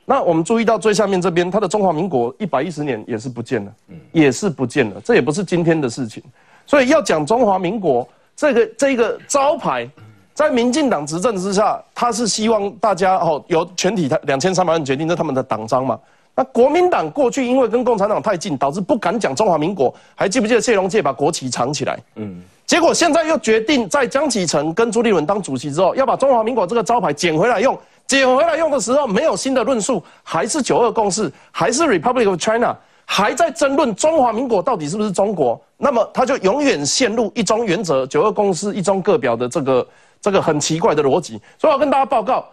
[0.04, 3.72] 那我们注意到最下面这边，它的中华民国一百一十年也是不见了，
[4.10, 5.00] 也是不见了。
[5.04, 6.22] 这也不是今天的事情，
[6.66, 9.88] 所以要讲中华民国这个这个招牌，
[10.34, 15.98] 在民进党执政之下，他是希望大家哦由全体他两千三百万决定，这他们的党章嘛。
[16.34, 19.94] 那国民党过去因为跟共产党太近，导致不敢讲中华民国。
[20.14, 21.98] 还记不记得谢龙介把国旗藏起来？
[22.16, 27.78] 嗯，结果现在又决定在江启臣跟朱立伦当主席之后，要把中华民国这个招牌捡回来用。
[28.12, 39.88] 捡回来用的时候，没有新的论述，还是九二共识，还是 Republic of China，还在争论中华民国到底是不是中国，那么他就永远陷入一中原则、九二共识、一中各表的这个
[40.20, 41.40] 这个很奇怪的逻辑。
[41.58, 42.46] 所以我跟大家报告，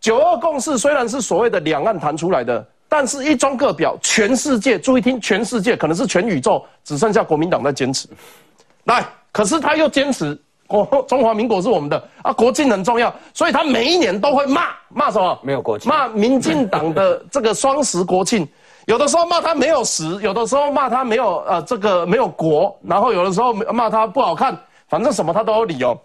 [0.00, 8.08] 九二共识虽然是所谓的两岸谈出来的，但是一中各表，全世界注意听，全世界可能是全宇宙只剩下国民党在坚持。
[8.84, 10.40] 来，可是他又坚持
[10.70, 15.36] 国中华民国是我们的啊，国庆很重要，所以他每一年都会骂骂什么？
[15.42, 18.46] 没有国庆，骂民进党的这个双十国庆，
[18.86, 24.56] 有的时候骂他没有十，有的时候骂他没有呃这个没有国，然后有的时候骂他不好看，
[24.88, 25.98] 反正什么他都有理由。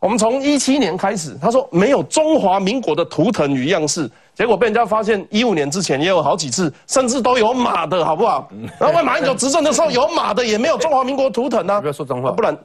[0.00, 8.48] 我们从一七年开始，他说没有中华民国的图腾与样式，结果被人家发现一五年之前也有好几次，甚至都有马的好不好？
[8.78, 11.80] 然后为马英九执政的时候有马的，也没有中华民国图腾啊。
[11.80, 12.56] 不要说脏话，不然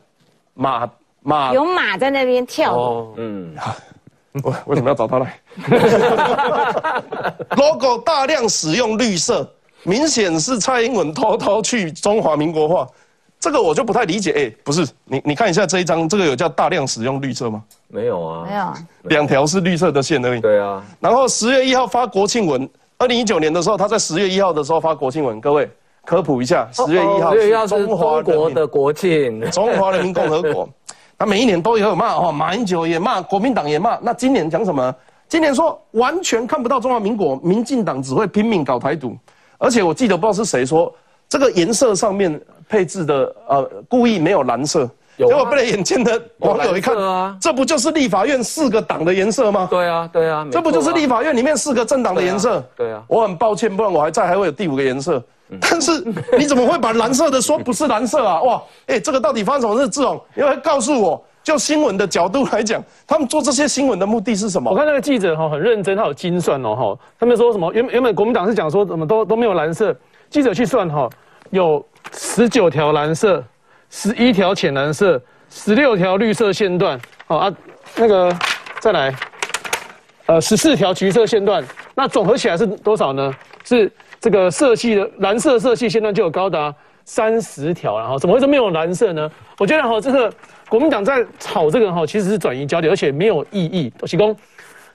[0.53, 0.87] 马
[1.23, 2.75] 马有马在那边跳。
[2.75, 3.55] 哦，嗯，
[4.43, 5.39] 我为什么要找他来？
[7.57, 9.49] logo 大量使用绿色，
[9.83, 12.87] 明显是蔡英文偷偷去中华民国化。
[13.39, 17.61] 这个我就不太理解，哎，不是你，你看一下这一张，这个有叫大量使用绿色吗？
[17.89, 18.73] 没有啊，没有，
[19.09, 20.39] 两条是绿色的线而已。
[20.39, 25.69] 对啊，然后十月一号发国庆文，二零一九年的时候，他在十月一号的时候发国庆文，各位
[26.05, 30.69] 科普一下，十月一号是中华国的国庆，中华人民共和国，
[31.23, 34.93] 他每一年都有骂哦，马英九也骂，国民党也骂，那今年讲什么？
[35.29, 39.15] 今年说完全看不到中华民国，民进党只会拼命搞台独，
[39.57, 40.93] 而且我记得不知道是谁说。
[41.29, 49.65] 这个颜色上面配置的呃，故意没有蓝色，结果被眼尖的网友一看啊，这不就是立法院四个党的颜色吗？
[49.71, 52.61] 对啊，对啊，这不就是立法院里面四个政党的颜色？
[52.75, 55.23] 对啊，我很抱歉，不然我还在，还会有第五个颜色。
[55.61, 56.03] 但是
[56.37, 58.41] 你怎么会把蓝色的说不是蓝色啊？
[58.41, 59.89] 哇，哎，这个到底发生什么事？
[59.89, 64.71] 志勇，因为告诉我，就新闻的角度来讲，他们做这些新闻的目的是什么？
[64.71, 69.95] 我看那个记者哈很认真，他有精算哦哈，他们说什么原原本国民党是讲说怎么都都没有蓝色，
[70.29, 71.09] 记者去算哈。
[71.49, 73.43] 有十九条蓝色，
[73.91, 77.53] 十一条浅蓝色，十六条绿色线段，好啊，
[77.95, 78.35] 那个
[78.79, 79.13] 再来，
[80.25, 81.63] 呃，十四条橘色线段，
[81.93, 83.31] 那总合起来是多少呢？
[83.63, 83.91] 是
[84.23, 89.29] 这个色系的蓝色色系现在就有高达三十条，然后怎么会说没有蓝色呢？
[89.59, 90.31] 我觉得哈，这个
[90.69, 93.91] 国民党在炒这个哈，其实是转移焦点，而且没有意义。
[94.05, 94.33] 提供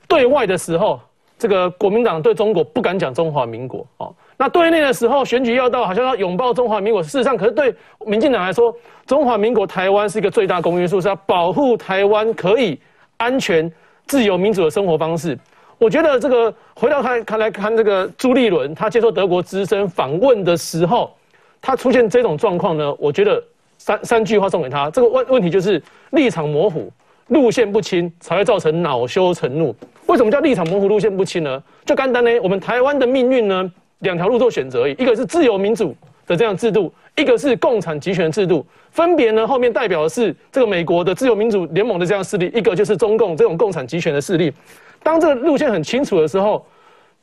[0.09, 0.99] 对外的时候，
[1.37, 4.11] 这个国民党对中国不敢讲中华民国，哦。
[4.39, 7.03] 那对内的时候，选举要到，好像要拥抱中华民国。
[7.03, 7.75] 事实上，可是对
[8.07, 8.73] 民进党来说，
[9.05, 12.81] 中华民国台湾是一个最大公约数，是要保护台湾可以
[13.19, 13.71] 安全、
[14.07, 15.39] 自由、民主的生活方式。
[15.79, 21.17] 我觉得这个回到看看来看这个朱立伦，他接受德国资深访问的时候，
[21.61, 23.43] 他出现这种状况呢，我觉得
[23.79, 24.91] 三三句话送给他。
[24.91, 26.93] 这个问问题就是立场模糊、
[27.29, 29.75] 路线不清，才会造成恼羞成怒。
[30.07, 31.63] 为什么叫立场模糊、路线不清呢？
[31.85, 33.71] 就简单呢，我们台湾的命运呢？
[34.01, 35.93] 两条路做选择，一个是自由民主
[36.25, 44.53] 的这样制度，一个是共产集权制度，分别呢后面代表的是这个美国的自由民主联盟的这样势力，一个就是中共这种共产集权的势力。
[45.03, 46.65] 当这个路线很清楚的时候，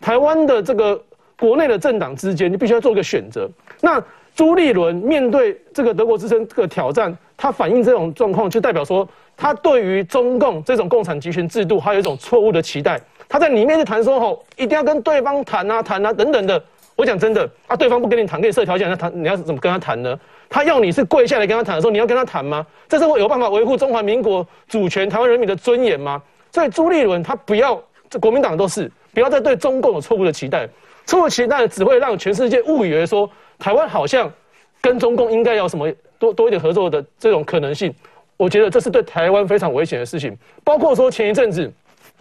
[0.02, 1.02] 台湾的这个
[1.40, 3.50] 国内的政党之间，你必须要做一个选择。
[3.82, 4.02] 那
[4.36, 9.08] 朱立伦面对这个德国之声这个挑战，他反映这种状况，就代表说
[9.38, 13.00] 他对于中共这种共产集权制度，还有一种错误的期待。
[13.28, 16.62] 他在里面就谈说吼，一定要跟对方谈啊谈啊等等的。
[16.96, 20.18] 我讲真的啊，对方不跟你谈，跟你设条件，那谈你要怎么跟他谈呢？
[20.48, 22.66] 他要你是跪下来跟他谈的时候，你要跟他谈吗？
[22.88, 26.22] 这是会有办法维护中华民国主权、台湾人民的尊严吗？
[26.56, 30.66] 所以朱立伦他不要，这国民党都是不要再对中共有错误的期待，
[31.06, 34.32] 错误期待只会让全世界误以为说台湾好像
[34.80, 37.94] 跟中共应该有什么多多一点合作的这种可能性。
[38.38, 41.70] 我觉得这是对台湾非常危险的事情，包括说前一阵子。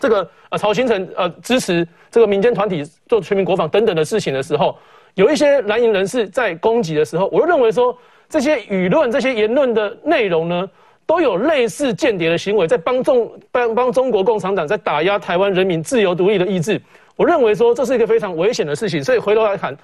[0.01, 4.77] 这个呃，曹新成呃支持这个民间团体做全民国防等等的事情的时候，
[5.15, 7.97] 有一些蓝营人士在攻击的时候，我就认为说
[8.29, 10.69] 这些舆论、这些言论的内容呢，
[11.07, 16.81] 都有类似间谍的行为，在帮中帮帮中国共产党在打压台湾人民自由独立的意志。
[17.17, 19.03] 我认为说这是一个非常危险的事情。
[19.03, 19.77] 所以回头来看，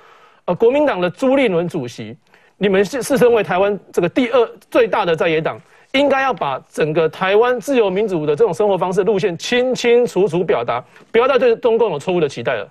[0.46, 2.16] 呃，国民党的朱立伦主席，
[2.56, 5.60] 你们是是身为台湾这个第二最大的在野党。
[5.92, 10.80] 应该要把整个台湾自由民主的这种生活方式路线清清楚楚表达，
[11.10, 12.68] 不要再对中共有错误的期待了。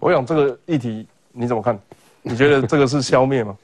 [0.00, 1.78] 我想这个议题你怎么看？
[2.22, 3.56] 你觉得这个是消灭吗？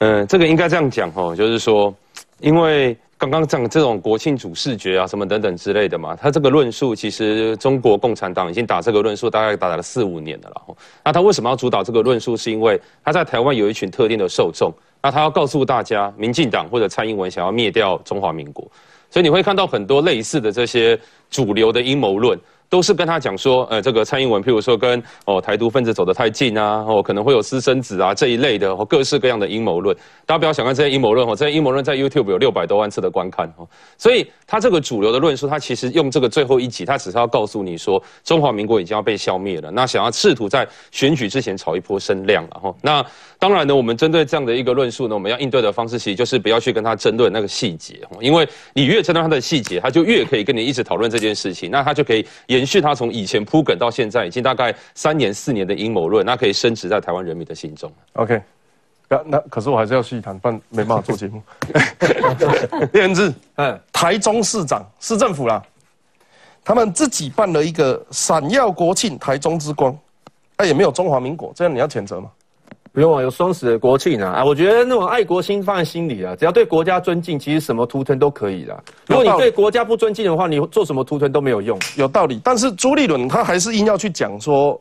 [0.00, 1.94] 嗯， 这个应该这样讲哦，就是说，
[2.42, 10.76] 因为刚刚讲这种国庆主视觉啊，什么等等之类的嘛，他这个论述其实中国共产党已经打这个论述大概打了四五年了了。
[11.04, 12.36] 那他为什么要主导这个论述？
[12.36, 14.74] 是因为他在台湾有一群特定的受众。
[15.00, 18.68] 那他要告诉大家，民进党或者蔡英文想要灭掉中华民国，
[19.08, 20.98] 所以你会看到很多类似的这些
[21.30, 22.36] 主流的阴谋论。
[22.72, 29.94] 都是跟他讲说，呃，这个蔡英文，譬如说跟哦台独分子走得太近啊，哦可能会有私生子啊这一类的，哦各式各样的阴谋论。
[30.24, 33.68] 大家不要小看这些阴谋论哦，这些阴谋论在 YouTube 有六百多万次的观看哦。
[33.98, 39.70] 所以他这个主流的论述，他其实用这个最后一集，他只是要告诉你说，中华民国已经要被消灭了。
[39.70, 42.74] 那想要试图在选举之前炒一波声量了哈。
[42.80, 43.04] 那
[43.42, 57.92] 当然呢，我们针对这样的一个论述呢，我们要应对的方式其实就是不要去跟他争论那个细节，因为你越争论他的细节，他就越可以跟你一直讨论这件事情，那他就可以延续他从以前铺梗到现在已经大概三年四年的阴谋论，那可以升值在台湾人民的心中。
[58.12, 58.40] OK，
[59.08, 61.42] 那那可是我还是要细谈，不然没办法做节目。
[62.94, 65.60] 叶文志，嗯，台中市长市政府啦，
[66.62, 69.98] 他们自己办了一个闪耀国庆台中之光，
[70.58, 72.30] 哎，也没有中华民国，这样你要谴责吗？
[72.92, 74.32] 不用啊，有双十的国庆啊！
[74.32, 78.84] 啊，我觉得那种爱国心放在心里啊，只要对国家尊敬，其实什么图腾都可以的。
[79.06, 81.78] 如果你对国家不尊敬的话，你做什么图腾都没有用。
[81.96, 84.78] 有道理，但是朱立伦他还是硬要去讲说，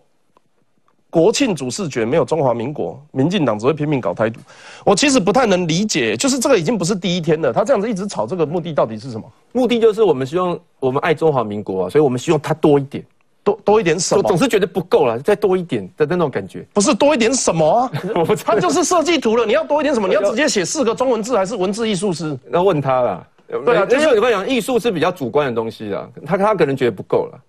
[1.10, 4.42] 国庆主视觉没有中华民国，民进党只会拼命搞台独。
[4.84, 9.32] 我其实不太能理解，就是这个已经不是第一天了，他这样子一直吵，这个目的到底是什么？
[9.54, 13.02] 目的就是我们希望我们爱中华民国啊，所以我们希望他多一点。
[13.44, 14.22] 多多一点什么？
[14.24, 16.66] 总是觉得不够了，再多一点的那种感觉。
[16.74, 17.92] 不是多一点什么啊？
[18.46, 19.46] 他就是设计图了。
[19.46, 20.08] 你要多一点什么？
[20.10, 22.38] 你要直接写四个中文字，还是文字艺术师？
[22.52, 23.28] 要问他了。
[23.66, 26.08] 对啊，就是你刚讲艺术是比较主观的东西啊。
[26.26, 27.40] 他他可能觉得不够了。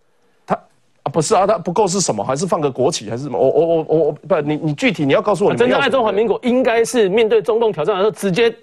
[0.47, 2.25] 他啊不是啊，他不够是什么？
[2.25, 3.39] 还是放个国旗还是什么？
[3.39, 5.55] 我我我我我不，你你具体你要告诉我。
[5.55, 8.55] 真正爱中华民国应该是面对中共挑战的时候直接。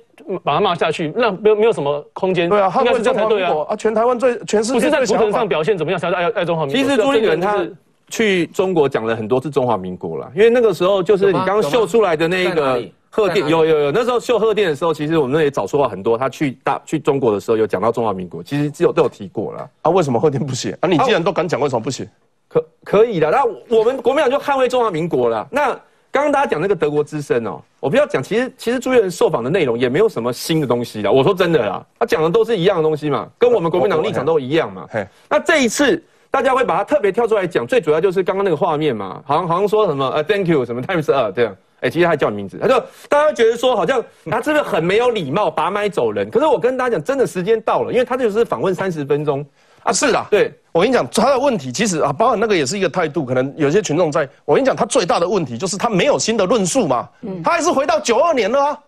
[0.43, 2.49] 把他骂下去，那没有没有什么空间。
[2.49, 3.53] 对啊，应该是这样才对啊！
[3.69, 6.83] 啊，全台湾最全世界不是在图腾上表现怎么样才是爱爱中华民国？
[6.83, 7.65] 其实朱立伦他
[8.09, 16.17] 去中国讲了很多次中华民国了，因为那个时候就是你刚刚秀出来的那个贺电，有有有，那时候秀贺电的时候，其实我们那里早说了很多。
[16.17, 19.69] 他去大去中国的时候有讲到中华民国，其实只有都有提过了。
[19.81, 20.77] 啊，为什么贺电不写？
[20.81, 22.07] 啊，你既然都敢讲，为什么不写？
[22.47, 23.43] 可可以的，那
[23.75, 25.47] 我们国民党就捍卫中华民国了。
[25.51, 25.79] 那。
[26.11, 31.11] 刚刚大家讲那个德国之声哦，我不要讲，其实其实朱立伦受访的内容也没有什么新的东西啦。
[31.11, 34.87] 我说真的啦，他讲的都是一样的东西嘛，跟我们国民党立场都一样嘛。
[35.29, 46.27] 那这一次大家会把它特别跳出来讲，最主要就是刚刚那个画面嘛，好像好像说什么呃，Thank you 什么 Times 二这样，哎，其实他叫你名字，他就大家觉得说好像他真的很没有礼貌，拔麦走人。
[46.31, 49.45] 可是我跟大家讲，真的时间到了，因为他就是访问三十分钟。
[49.81, 54.25] 啊，是的，对我跟你讲，他的问题其实啊，包括那个也是一个态度，可能有些群众在。
[54.45, 57.09] 我跟你讲，他最大的问题就是他没有新的论述嘛，
[57.43, 58.79] 他还是回到九二年了啊，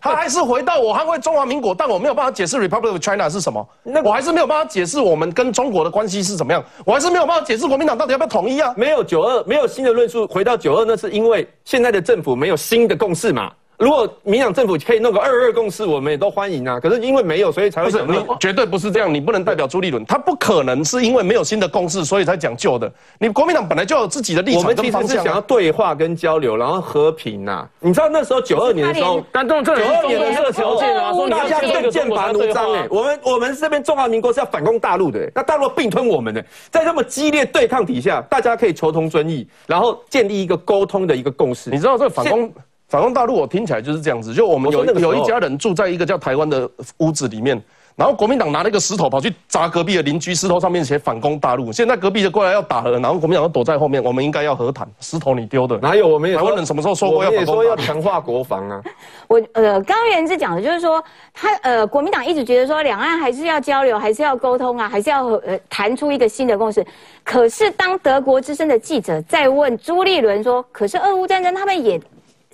[0.00, 8.74] 他还是回到我捍卫中华民国，但我没有办法解释 Republic of China 是什么，那我还是没有办法解释我们跟中国的关系是怎么样，我还是没有办法解释国民党到底要不要统一啊？
[8.76, 13.52] 没有九二，没有新的论述，回到九二，那是因为现在的政府没有新的共识嘛。
[13.78, 16.80] 如果民党政府可以弄个二二共识，我们也都欢迎啊。
[16.80, 17.88] 可是因为没有，所以才会。
[17.88, 22.92] 不是你绝对不是这样，你不能代表朱立伦，他不可能是因为没有新的共识，所以才讲旧的。
[23.20, 27.68] 你国民党本来就有自己的立场我们其实是想要对话跟交流，然后和平呐。
[27.78, 32.84] 你知道那时候九二年的时候，但这九二年的这个条件啊，说大家更剑拔弩张哎。
[32.90, 41.70] 我们我们这边中华民国是要反攻大陆的，那大陆并吞我们的，在这么激烈对抗底下，大家可以求同存异，然后建立一个沟通的一个共识。
[41.70, 42.52] 你知道这个反攻？
[42.88, 44.32] 反攻大陆，我听起来就是这样子。
[44.32, 47.62] 就我们有有一家人住在一个叫台湾的屋子里面，
[47.94, 51.70] 然后国民党拿了一个石头跑去砸隔壁的邻居，石头上面写反攻大陆。
[51.70, 54.02] 现在隔壁的过来要打了，然后国民党都躲在后面。
[54.02, 56.08] 我们应该要和谈，石头你丢的，哪有？
[56.08, 57.30] 我们台湾人什么时候说过要？
[57.30, 58.82] 也说要强化国防啊。
[59.26, 66.82] 我呃，刚刚袁志讲的就是说，他呃，国民党一直觉得说，两岸还是要交流，还是要沟通啊，还是要呃谈出一个新的共识。
[67.22, 72.00] 可是当德国之声的记者在问朱立伦说，可是俄乌战争他们也。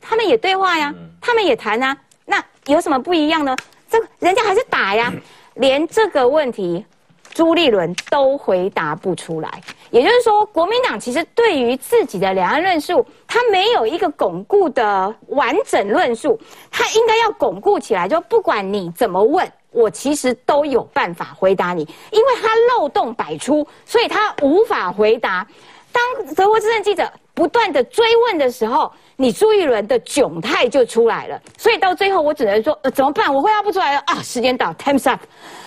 [0.06, 1.96] 他们也对话呀，他们也谈啊，
[2.26, 3.56] 那有什么不一样呢？
[3.90, 5.12] 这人家还是打呀，
[5.54, 6.84] 连这个问题，
[7.32, 9.62] 朱立伦都回答不出来。
[9.90, 16.38] 也就是说，国民党其实对于自己的两岸论述，他没有一个巩固的完整论述，
[16.70, 18.08] 他应该要巩固起来。
[18.08, 25.46] 就不管你怎么问，我其实都有办法回答你，因为他漏洞百出，所以他无法回答。
[25.92, 31.40] 当德国之声记者不断的追问的时候，你朱一伦的窘态就出来了。
[31.58, 33.32] 所以到最后，我只能说，呃，怎么办？
[33.32, 34.22] 我回答不出来了啊！
[34.22, 35.20] 时间到，time's up。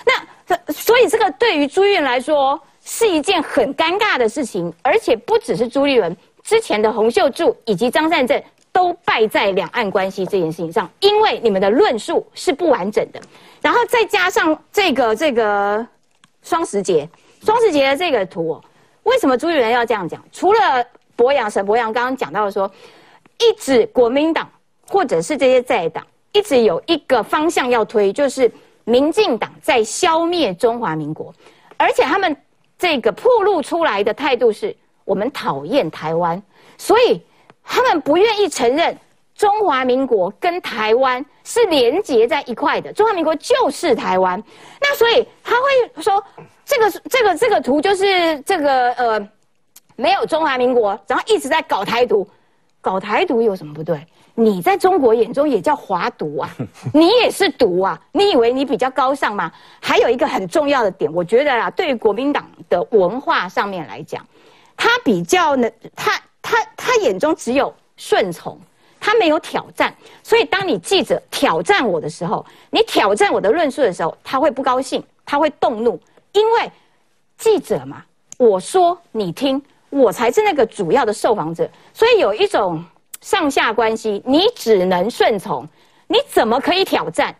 [0.06, 8.42] 那所以这个对于朱一伦来说是一件很尴尬的事情，而且不只是朱一伦，之前的洪秀柱以及张善政
[8.72, 13.20] 都败在两岸关系这件事情上，因为你们的论述是不完整的。
[13.62, 15.86] 然后再加上这个这个
[16.44, 17.10] 双十节，
[17.44, 18.58] 双十节的这个图。
[19.04, 20.24] 为什么朱立伦要这样讲？
[20.32, 20.86] 除了
[21.18, 22.72] 博洋、沈博洋刚刚讲到说，
[23.40, 24.50] 一直国民党
[24.88, 28.50] 或者是这些在党一直有一个方向要推，就是
[28.86, 31.34] 民进党在消灭中华民国，
[31.76, 32.34] 而且他们
[32.78, 36.42] 这个铺露出来的态度是我们讨厌台湾，
[36.78, 37.22] 所以
[37.64, 38.98] 他们不愿意承认
[39.36, 44.42] 中华民国跟台湾是连结在一块的，中华民国就是台湾。
[44.80, 46.24] 那所以他会说。
[46.70, 49.30] 这个这个这个图就是这个呃，
[49.98, 52.26] 没有中华民国，然后一直在搞台独，
[52.80, 54.08] 搞台独有什么不对？
[54.40, 56.50] 你在中国眼中也叫华独啊，
[56.94, 59.52] 你也是独啊，你以为你比较高尚吗？
[59.82, 64.24] 还有一个很重要的点，我觉得啊，对于国民党的文化上面来讲，
[64.76, 68.56] 他比较呢，他他他眼中只有顺从，
[69.00, 69.92] 他没有挑战。
[70.22, 76.00] 所以当你记者挑战我的时候，你挑战我的论述的时候，他会不高兴，他会动怒，
[76.34, 76.72] 因为
[77.40, 78.06] 记者嘛，
[78.38, 79.60] 我说你听，
[79.90, 82.84] 我才是那个主要的受访者，所以有一种。
[83.20, 85.68] 上下关系，你只能顺从，
[86.08, 87.36] 你怎么可以挑战？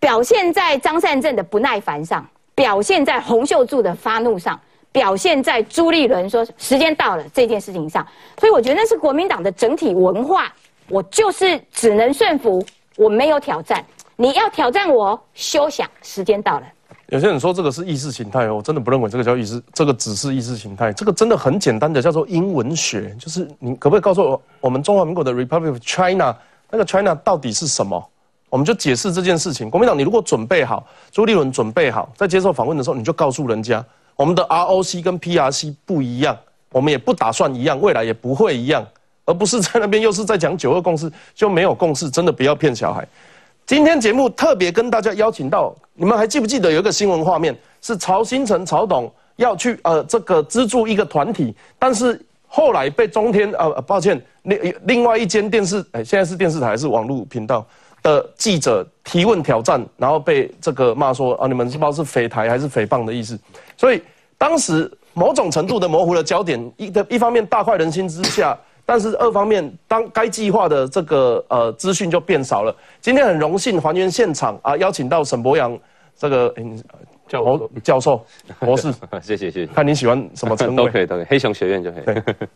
[0.00, 4.58] 表现在张善政的不耐烦上，表现在洪秀柱的发怒上，
[4.90, 8.04] 表现在朱立伦说时间到了这件事情上。
[8.38, 10.50] 所以我觉得那是国民党的整体文化，
[10.88, 12.64] 我就是只能顺服，
[12.96, 13.84] 我没有挑战。
[14.16, 15.86] 你要挑战我，休想！
[16.02, 16.66] 时间到了。
[17.08, 20.92] 有些人说这个是意识形态，我真的不认为这个叫意识，这个只是意识形态。
[20.92, 26.36] 这个真的很简单的叫做英文学，就是你可不可以告诉我，我们中华民国的 Republic China
[26.68, 28.04] 那个 China 到底是什么？
[28.48, 29.70] 我们就解释这件事情。
[29.70, 33.84] 国民党，你如果准备好，朱立伦准备好，在接受访问的时候，你就告诉人家，
[34.16, 36.36] 我们的 ROC 跟 PRC 不一样，
[36.72, 38.84] 我们也不打算一样，未来也不会一样，
[39.24, 43.06] 而不是在那边又是在讲九二共识，就没有共识，真的不要骗小孩。
[43.66, 57.66] 今天节目特别跟大家邀请到，你们还记不记得有一个新闻画面，是曹新成曹董要去呃这个资助一个团体，但是后来被中天呃抱歉另另外一间电视哎现在是电视台还是网络频道
[58.04, 63.36] 的记者提问挑战，然后被这个骂说啊你们不知道是匪台还是诽谤的意思，
[63.76, 64.00] 所以
[64.38, 68.56] 当时某种程度的模糊了焦点，一的一方面大快人心之下。
[68.86, 72.74] 但是二方面，当该计划的这个呃资讯就变少了。
[73.00, 75.76] 今天很荣幸还原现场啊，邀请到沈博洋
[76.16, 76.54] 这个
[77.28, 78.24] 教教授
[78.60, 79.66] 博士，谢谢谢谢。
[79.66, 82.04] 看你喜欢什么称谓 都可以都可以，黑熊学院就可以。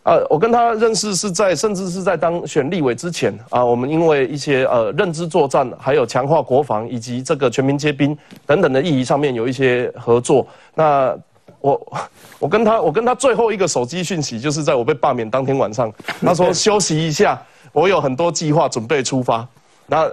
[0.05, 8.17] 啊，我跟他认识是在甚至是在当选立委之前啊，我们因为一些呃认知作战，还有强化国防以及这个全民皆兵
[8.47, 10.47] 等等的意义上面有一些合作。
[10.77, 11.19] 那
[11.61, 11.93] 我
[12.39, 17.41] 我跟他我跟他最后一个手机讯息，就是在我被罢免当天晚上，他说 休息一下，
[17.73, 19.47] 我有很多计划准备出发。
[19.87, 20.11] 那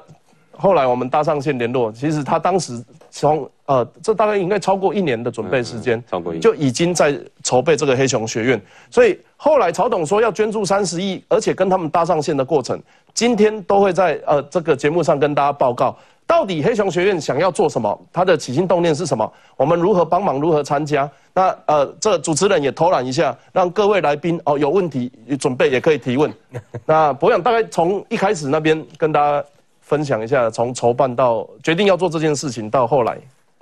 [0.52, 8.62] 后来我们搭上线联络，其实他当时从呃，这大概应该超过一年的准备时间，超过一就已经在筹备这个黑熊学院。
[8.89, 12.82] 所以后来曹董说要捐助三十亿，而且跟他们搭上线的过程，
[13.14, 15.95] 今天都会在呃这个节目上跟大家报告。
[16.28, 17.97] 到底黑熊学院想要做什么？
[18.11, 19.32] 他的起心动念是什么？
[19.55, 20.39] 我们如何帮忙？
[20.41, 21.09] 如何参加？
[21.34, 25.09] 那呃，这主持人也偷懒一下，让各位来宾哦有问题
[25.39, 26.32] 准备也可以提问。
[26.86, 29.43] 那博远大概从一开始那边跟大家
[29.80, 33.17] 分享一下，从筹办到决定要做这件事情到后来。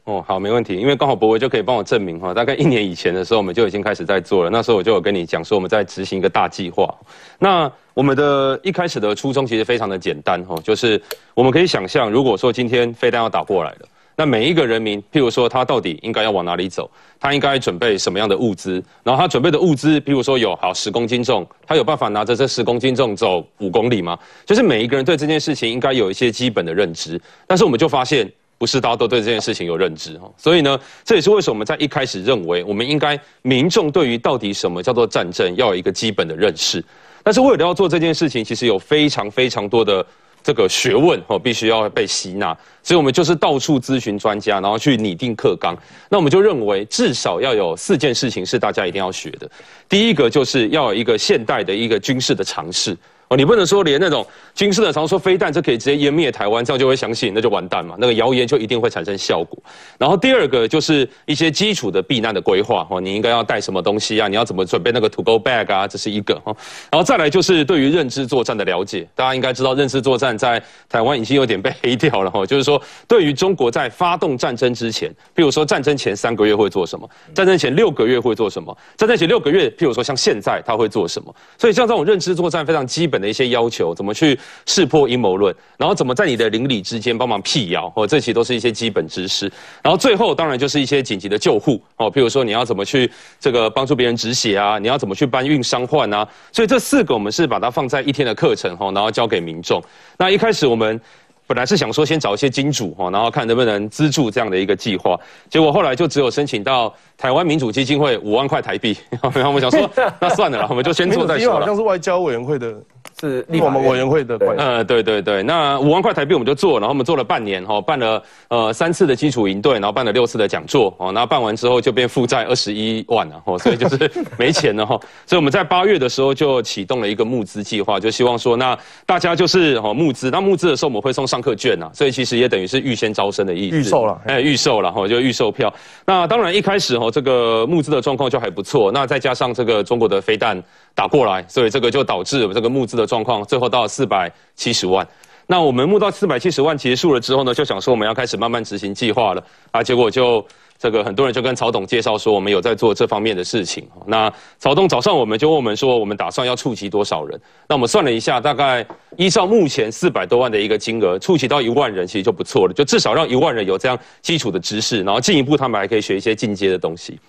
[0.06, 2.32] 哦，好，没问题，因为刚好博维就可以帮我证明哈。
[2.32, 4.51] 大概一年以前的时候，我们就已经开始在做了。
[4.51, 6.93] 那时候我就有跟你讲说，我们在执行一个大计划。
[7.39, 11.01] 那我们的一开始的初衷其实非常的简单哈，就是
[11.34, 13.80] 我们可以想象，如果说今天飞弹要打过来了，
[14.16, 16.88] 那每一个人民，譬如说他到底应该要往哪里走，
[17.20, 24.20] 他应该准备什么样的物资，然后他准备的物资，譬如说有好十公斤重，他有办法拿着这十公斤重走五公里吗？
[24.45, 36.84] 就是每一个人对这件事情应该有一些基本的认知，但是我们就发现不是大家都对这件事情有认知哈，所以呢，这也是为什么我们在一开始认为我们应该民众对于到底什么叫做战争要有一个基本的认识。
[37.22, 40.06] 但是为了要做这件事情，其实有非常非常多的
[40.43, 42.56] 这个学问哦，必须要被吸纳。
[42.84, 45.76] 所以我们就是到处咨询专家，然后去拟定课纲。
[46.08, 49.49] 那我们就认为至少要有四件事情是大家一定要学的。
[49.89, 52.95] 第一个就是要有一个现代的一个军事的常识。
[53.28, 57.95] 哦，你不能说连那种军事的，常说飞弹就可以直接湮灭台湾，这样就会相信，那就完蛋嘛。
[57.97, 59.57] 那个谣言就一定会产生效果。
[59.97, 64.28] 然后第二个就是一些基础的避难的规划，哦，你应该要带什么东西啊？
[64.28, 65.88] 你要怎么准备那个 to go bag 啊？
[65.88, 66.55] 这是一个哈。
[66.91, 72.45] 然后再来就是对于认知作战的了解，大家应该知道认知作战在台湾已经有点被黑掉了哈。
[72.45, 81.36] 就是说，对于中国在发动战争之前，譬如说战争前三个月会做什么，战争前六个月会做什么，战争前六个月，譬如说像现在他会做什么。
[81.57, 83.14] 所以像这种认知作战非常基本。
[83.20, 89.51] 的一些要求，怎么去识破阴谋论，然后怎么在你的邻里之间帮忙辟谣，哦，这其实都是一些基本知识。
[89.82, 93.09] 然后最后当然就是一些紧急的救护，哦，譬如说你要怎么去
[93.39, 96.28] 这个帮助别人止血啊，你要怎么去搬运伤患啊。
[96.51, 99.82] 所以这四个我们是把它放在一天的课程，哈，然后交给民众。
[100.18, 100.99] 那一开始我们。
[101.47, 105.16] 本来是想说先找一些金主哈，然后看能不能资助这样的一个计划，
[105.47, 109.88] 结果后来就只有申请到台湾民主基金会五万块台币，然后我们想说
[110.20, 112.76] 那算了啦，我们就先做再说好像是外交委员会的
[113.20, 114.38] 是我们委员会的。
[114.58, 135.74] 呃，对对对，那五万块台币我们就做，然后我们做了半年哈，办了呃三次的基础营队，然后办了六次的讲座哦，那办完之后就变负债二十一万了哦，所以就是没钱了哈， 所以我们在八月的时候就启动了一个募资计划，就希望说那大家就是哦募资，那募资的时候我们会送上课券呐，所以其实也等于是预先招生的意思，预售了，哎，预售了哈，就预售票。
[136.06, 140.62] 那当然一开始哈这个募资的状况就还不错，那再加上这个中国的飞弹。
[140.96, 145.06] 打过来，所以这个就导致这个募资的状况，最后到四百七十万。
[145.48, 149.84] 那我们募到四百七十万结束了之后呢，就想说我们要开始慢慢执行计划了啊。
[149.84, 150.43] 结果就
[150.80, 153.88] 这个很多人就跟曹董介绍说，我们有在做这方面的事情。
[154.08, 157.39] 那曹董早上我们就问我们说，我们打算要触及多少人？
[157.68, 158.84] 那我们算了一下，大概
[159.18, 167.20] 依照目前四百多万的一个金额，触及到一万人其实就不错了，就至少让一万人有这样基础的知识，然后进一步他们还可以学一些进阶的东西。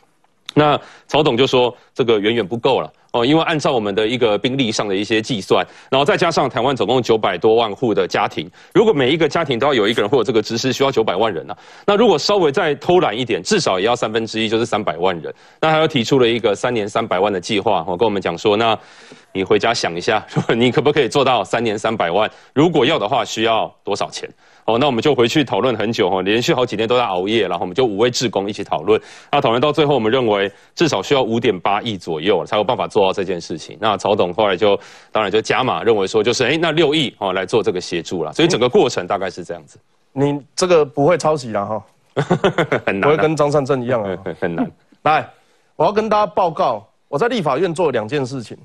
[0.59, 2.91] 那曹董就说，这个远远不够了。
[3.13, 11.55] 哦，因为按照我们的一个兵力上的一些计算，然后再加上台湾总共九百多万户的家庭，如果每一个家庭都要有一个人或者这个知识，需要九百万人呢。
[11.87, 15.33] 那如果稍微再偷懒一点，至少也要三分之一，就是三百万人。
[15.61, 18.79] 那他又提出了一个三年三百万的计划，我跟我们讲说，那
[19.33, 20.27] 你回家想一下，
[20.57, 22.31] 你可不可以做到三年三百万？
[22.55, 24.29] 如果要的话，需要多少钱？
[24.67, 29.01] 哦，那我们就回去讨论很久哈，连续好几天都在熬夜，然后我们就五位志工一起讨论。
[29.31, 33.79] 那讨论到最后，我们认为至少需要五点八亿左右才有办法做到这件事情。
[33.81, 34.79] 那曹董后来就
[35.12, 38.33] 当然就加码，认为说就是哎，那六亿哦来做这个协助了。
[38.33, 39.79] 所以整个过程大概是这样子。
[40.12, 41.85] 你这个不会抄袭了哈，
[42.85, 44.69] 很难，不会跟张善政一样啊， 很难。
[45.03, 45.29] 来，
[45.77, 48.59] 我要跟大家报告，我在立法院做了两件事情，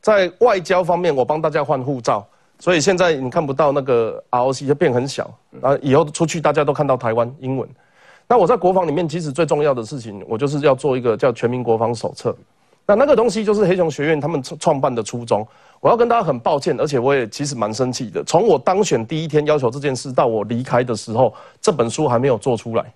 [0.00, 2.24] 在外交方面，我帮大家换护照。
[2.64, 7.68] 所以现在你看不到那个 ROC 就变很小，啊，以后出去大家都看到台湾英文。
[8.26, 12.34] 那我在国防里面，其实最重要的事情，我就是要做一个叫全民国防手册。
[12.86, 15.46] 那那个东西就是黑熊学院他们创办的初衷。
[15.78, 18.24] 我要跟大家很抱歉，而且我也其实蛮生气的。
[18.24, 22.94] 从我当选第一天要求这件事到我离开的时候，这本书还没有做出来。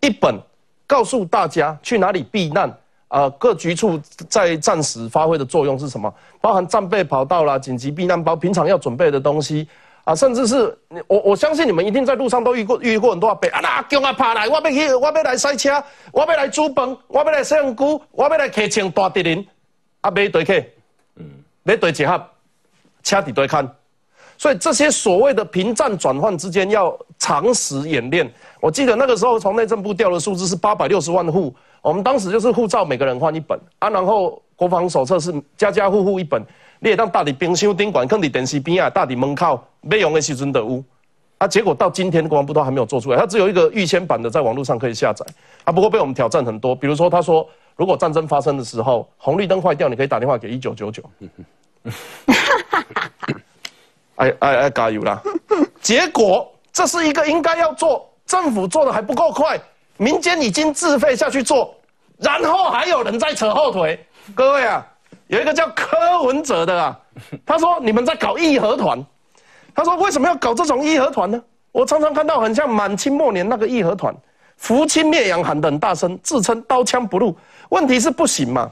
[0.00, 0.40] 一本
[0.86, 2.74] 告诉大家去哪里避难。
[3.08, 3.98] 呃，各局处
[4.28, 6.12] 在战时发挥的作用是什么？
[6.42, 9.66] 包含战备跑道啦、紧急避难包、平常要准备的东西
[10.04, 15.82] 啊，甚至是我我相信你们一定在路上都遇过遇过很多阿伯啊，那阿公啊爬来，我要去，我要来塞车，
[16.12, 19.46] 我要来煮饭，我要来洗身躯，我要来骑穿大敌人，
[20.02, 20.52] 啊，买对客，
[21.16, 21.24] 嗯，
[21.62, 22.22] 买对结合，
[23.02, 23.66] 车底对看，
[24.36, 28.30] 所以这些所谓的平战转换之间要常识演练。
[28.60, 31.54] 我记得那个时候从内政部调的数字是八百六十万户。
[31.82, 36.42] 我们当时就是护照，每个人换一本啊，然后国防手册是家家户户一本。
[36.80, 40.84] 你也当大底冰箱顶管，放伫电视边啊，大底门口没用的时阵的屋
[41.38, 41.48] 啊。
[41.48, 45.26] 结果到今天国防部都还没有做出来，它只有一个预先版的，在网络上可以下载
[45.64, 45.72] 啊。
[45.72, 51.02] 不过被我们挑战很多，比如说他说，如果战争发生的时候，红绿灯坏掉，你可以打电话给一九九九。
[54.16, 55.22] 哎哎哎，加油啦！
[55.80, 59.60] 结果这是一个应该要做，政府做的还不够快。
[59.98, 61.74] 民间已经自费下去做，
[62.18, 63.98] 然后还有人在扯后腿。
[64.34, 64.86] 各位啊，
[65.26, 66.98] 有一个叫柯文哲的啊，
[67.44, 69.04] 他说你们在搞义和团。
[69.74, 71.40] 他说为什么要搞这种义和团呢？
[71.72, 74.14] 我常常看到很像满清末年那个义和团，
[74.56, 77.36] 扶清灭洋喊得很大声，自称刀枪不入。
[77.68, 78.70] 问题是不行嘛？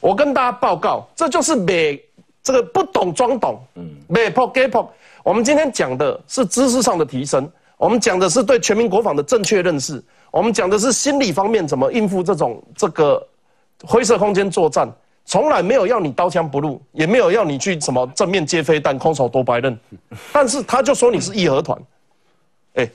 [0.00, 2.02] 我跟大家报告，这就是美
[2.42, 4.90] 这个不懂装懂，嗯，美破给破。
[5.22, 10.02] 我们今天讲的是知识上的提升，我们讲的是对全民国防的正确认识。
[10.32, 13.24] 我们讲的是心理方面怎么应付这种这个
[13.84, 14.90] 灰色空间作战，
[15.26, 19.78] 从来没有要你刀枪不入，也没有要你去什么正面接飞弹、空手夺白刃，
[20.32, 21.78] 但是他就说你是义和团，
[22.76, 22.90] 哎，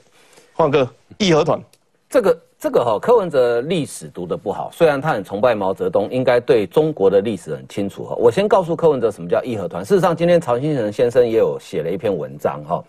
[0.52, 1.62] 换哥，义和团，
[2.10, 8.16] 这个这个哈，柯文哲历史读的不好，虽然他很崇拜毛泽东，应该对中国的历史很清楚哈。
[8.16, 9.84] 我先告诉柯文哲什么叫义和团。
[9.84, 12.82] 事实上，今天曹新成先生也有写了一篇文章哈，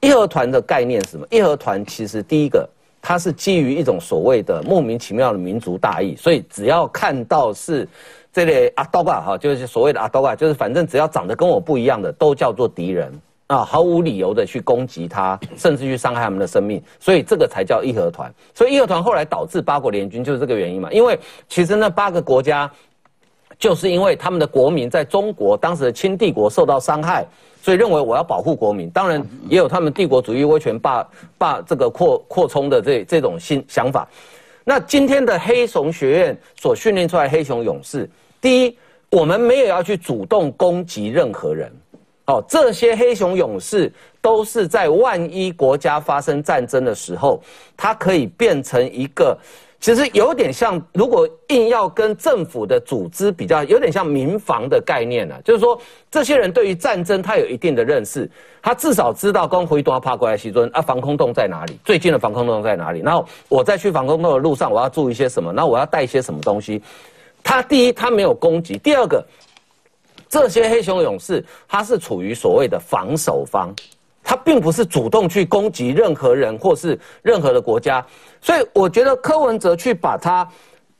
[0.00, 1.24] 义和团的概念是什么？
[1.30, 2.68] 义和团其实第一个。
[3.00, 7.88] 它是基于一种所谓的莫名其妙的民族大义，所以只要看到是
[8.32, 13.12] 这类阿刀嘎哈，就是所谓的阿刀嘎，就是反正只要长得跟我不一样的，都叫做敌人
[13.46, 18.32] 啊，毫无理由的去攻击他，甚至去伤害他们的生命，所以这个才叫义和团。
[18.52, 21.18] 所以义和团后来导致八国联军就是这个原因嘛，因为
[21.48, 22.70] 其实那八个国家
[23.58, 27.26] 就是因为他们的国民在中国当时的清帝国受到伤害。
[27.68, 31.06] 所以认为我要保护国民，当然也有他们帝国主义威权霸
[31.36, 34.08] 霸这个扩扩充的这这种新想法。
[34.64, 38.08] 那今天的黑熊学院所训练出来黑熊勇士，
[38.40, 38.78] 第一，
[39.10, 41.70] 我们没有要去主动攻击任何人，
[42.28, 43.92] 哦，这些黑熊勇士
[44.22, 47.38] 都是在万一国家发生战争的时候，
[47.76, 49.36] 它可以变成一个
[49.80, 55.40] 其实有点像，如果硬要跟政府的组织比较，有点像民防的概念了。
[55.42, 58.28] 就是说，这些人对于战争他有一定的认识，
[58.60, 61.78] 他至少知道光回多怕过来西尊啊，防空洞在哪里？
[61.84, 63.00] 最近的防空洞在哪里？
[63.02, 65.52] 然后我在去防空洞的路上，我要注意些什么？
[65.52, 66.82] 然后我要带一些什么东西？
[67.44, 69.24] 他第一，他没有攻击；第二个，
[70.28, 73.72] 这些黑熊勇士他是处于所谓的防守方。
[74.28, 78.04] 他并不是主动去攻击任何人或是任何的国家，
[78.42, 80.46] 所以我觉得柯文哲去把他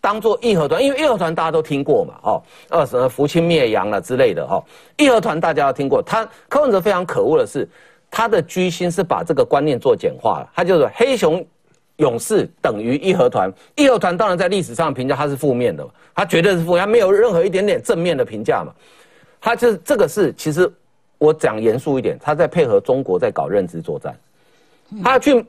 [0.01, 4.65] 当做义和团，因为义和团大家都听过嘛，哦，呃什么扶清灭洋了之类的，哈，
[4.97, 6.03] 义和团大家要听过。
[6.03, 7.69] 他柯文哲非常可恶的是，
[8.11, 11.47] 他的居心是把这个观念做简化了，他就是黑熊
[11.97, 18.73] 勇士等于义和团，义和团当然在历史上评价他是负面的，他绝对是负面，他没有任何一点点正面的评价嘛，
[19.39, 20.73] 他就是这个是其实。
[21.19, 24.17] 我讲严肃一点，他在配合中国在搞认知作战，
[25.03, 25.45] 他去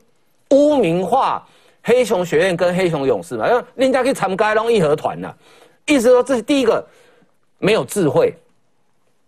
[0.50, 1.48] 污名化
[1.84, 5.34] 黑熊学院跟黑熊勇士嘛，因为人家可以参加弄义和团呐，
[5.86, 6.86] 意思说这是第一个
[7.60, 8.34] 没有智慧，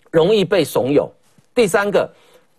[0.09, 1.07] 容易被怂恿；
[1.53, 2.09] 第三个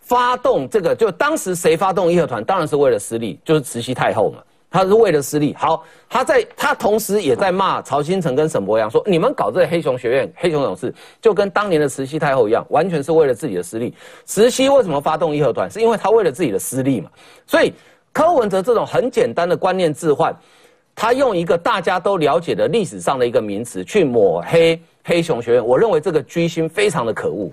[0.00, 4.42] 发动这个，就当时谁发动义和团，当然是为了私利，就是慈禧太后嘛。
[4.72, 13.94] 他是为了私利，好，他在他同时也在骂曹新成跟沈博阳，说你们搞这个黑熊学院、黑熊勇士，就跟当年的慈禧太后一样，完全是为了自己的私利。
[14.24, 15.70] 慈禧为什么发动义和团？
[15.70, 17.10] 是因为他为了自己的私利嘛。
[17.46, 17.72] 所以
[18.12, 20.34] 柯文哲这种很简单的观念置换，
[20.94, 27.52] 他用一个大家都了解的历史上的一个名词去抹黑黑熊学院，我认为这个居心非常的可恶。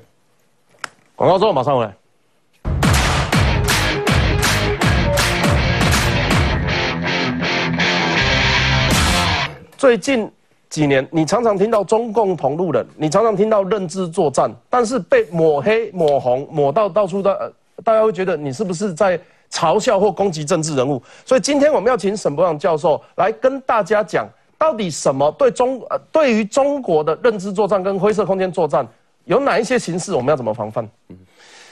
[1.17, 1.93] 广告之后马上回来。
[9.79, 10.29] 最近
[10.69, 19.17] 几年，你常常听到中共同路人，你常常听到认知作战，但是被抹黑、抹红、抹到到处的，大家会觉得你是不是在
[19.49, 21.01] 嘲笑或攻击政治人物？
[21.23, 24.27] 所以今天我们要请沈博阳教授来跟大家讲，
[24.57, 28.85] 到底什么对中呃对于中国的认知作战跟灰色空间作战
[29.23, 30.85] 有哪一些形式，我们要怎么防范？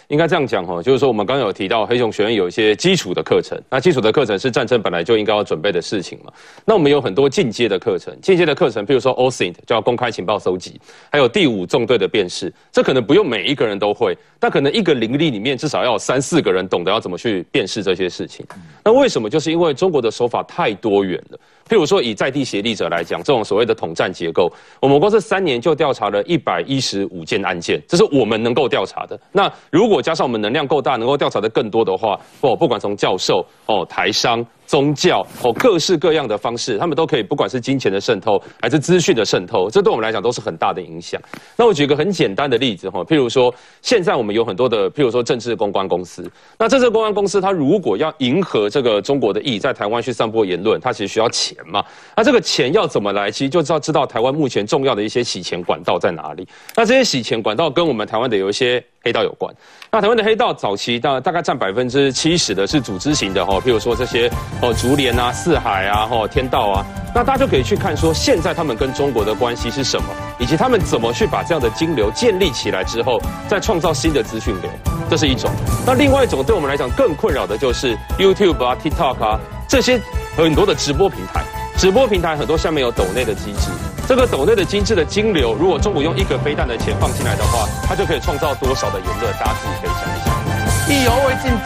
[0.07, 6.31] 应该这样讲哈，就是说我们刚有提到黑熊学院有一些基础的课程，那基础的课程是战争本来就应该要准备的事情嘛。
[6.63, 10.79] 那我们有很多进阶的课程，进阶的课程，比如说 OSINT 叫公开情报搜集，
[11.11, 18.45] 还有第五纵队的辨识，这可能不用每一个人都会，但可能一个灵力里面至少要有三四个人懂得要怎么去辨识这些事情。
[18.85, 19.29] 那为什么？
[19.29, 21.39] 就是因为中国的手法太多元了。
[21.67, 29.19] 譬如说，以在地协力者来讲，这种所谓的统战结构，我们光是三年就调查了一百一十五件案件，这是我们能够调查的。
[29.31, 34.45] 那如果加上我们能量够大，能够调查的更多的话，哦，不管从教授哦，台商。
[34.67, 41.19] 宗教哦，各式各样的方式，他们都可以，不管是金钱的渗透，还是资讯的渗透，这对我们来讲都是很大的影响。
[41.55, 43.51] 那我举个很简单的例子哈，譬如说，
[43.81, 51.81] 现在我们有很多的，譬如说政治公关公司，那政治公关公司它如果要迎合这个中国的意，在台湾去散播言论，它其实需要钱嘛。
[52.15, 53.31] 那这个钱要怎么来？
[53.31, 56.45] 其实就知道知道台湾目前重要的一些洗钱管道在哪里。
[56.75, 58.83] 那这些洗钱管道跟我们台湾的有一些。
[59.07, 59.53] 黑道有关，
[59.89, 64.29] 那台湾的黑道早期大大概占百分之七十的是组织型的哈，譬如说这些
[64.61, 66.85] 哦竹联啊、四海啊、哦天道啊，
[67.15, 74.69] 那大家就可以去看说现在他们跟中国的关系是什么，以及他们怎么去把这样的金流建立起来之后，再创造新的资讯流，
[75.09, 75.49] 这是一种。
[75.85, 79.39] 那另外一种对我们来讲更困扰的就是 YouTube 啊、TikTok 啊
[79.69, 79.97] 这些
[80.35, 81.45] 很多的直播平台，
[81.77, 83.69] 直播平台很多下面有抖内的机制。
[84.07, 89.31] 这个斗内的机制的金流，如果中午用一个飞弹的钱放进来的话，它就可以创造多少的言论？
[89.33, 90.33] 大家自己可以想一想。
[90.89, 91.57] 意犹未尽。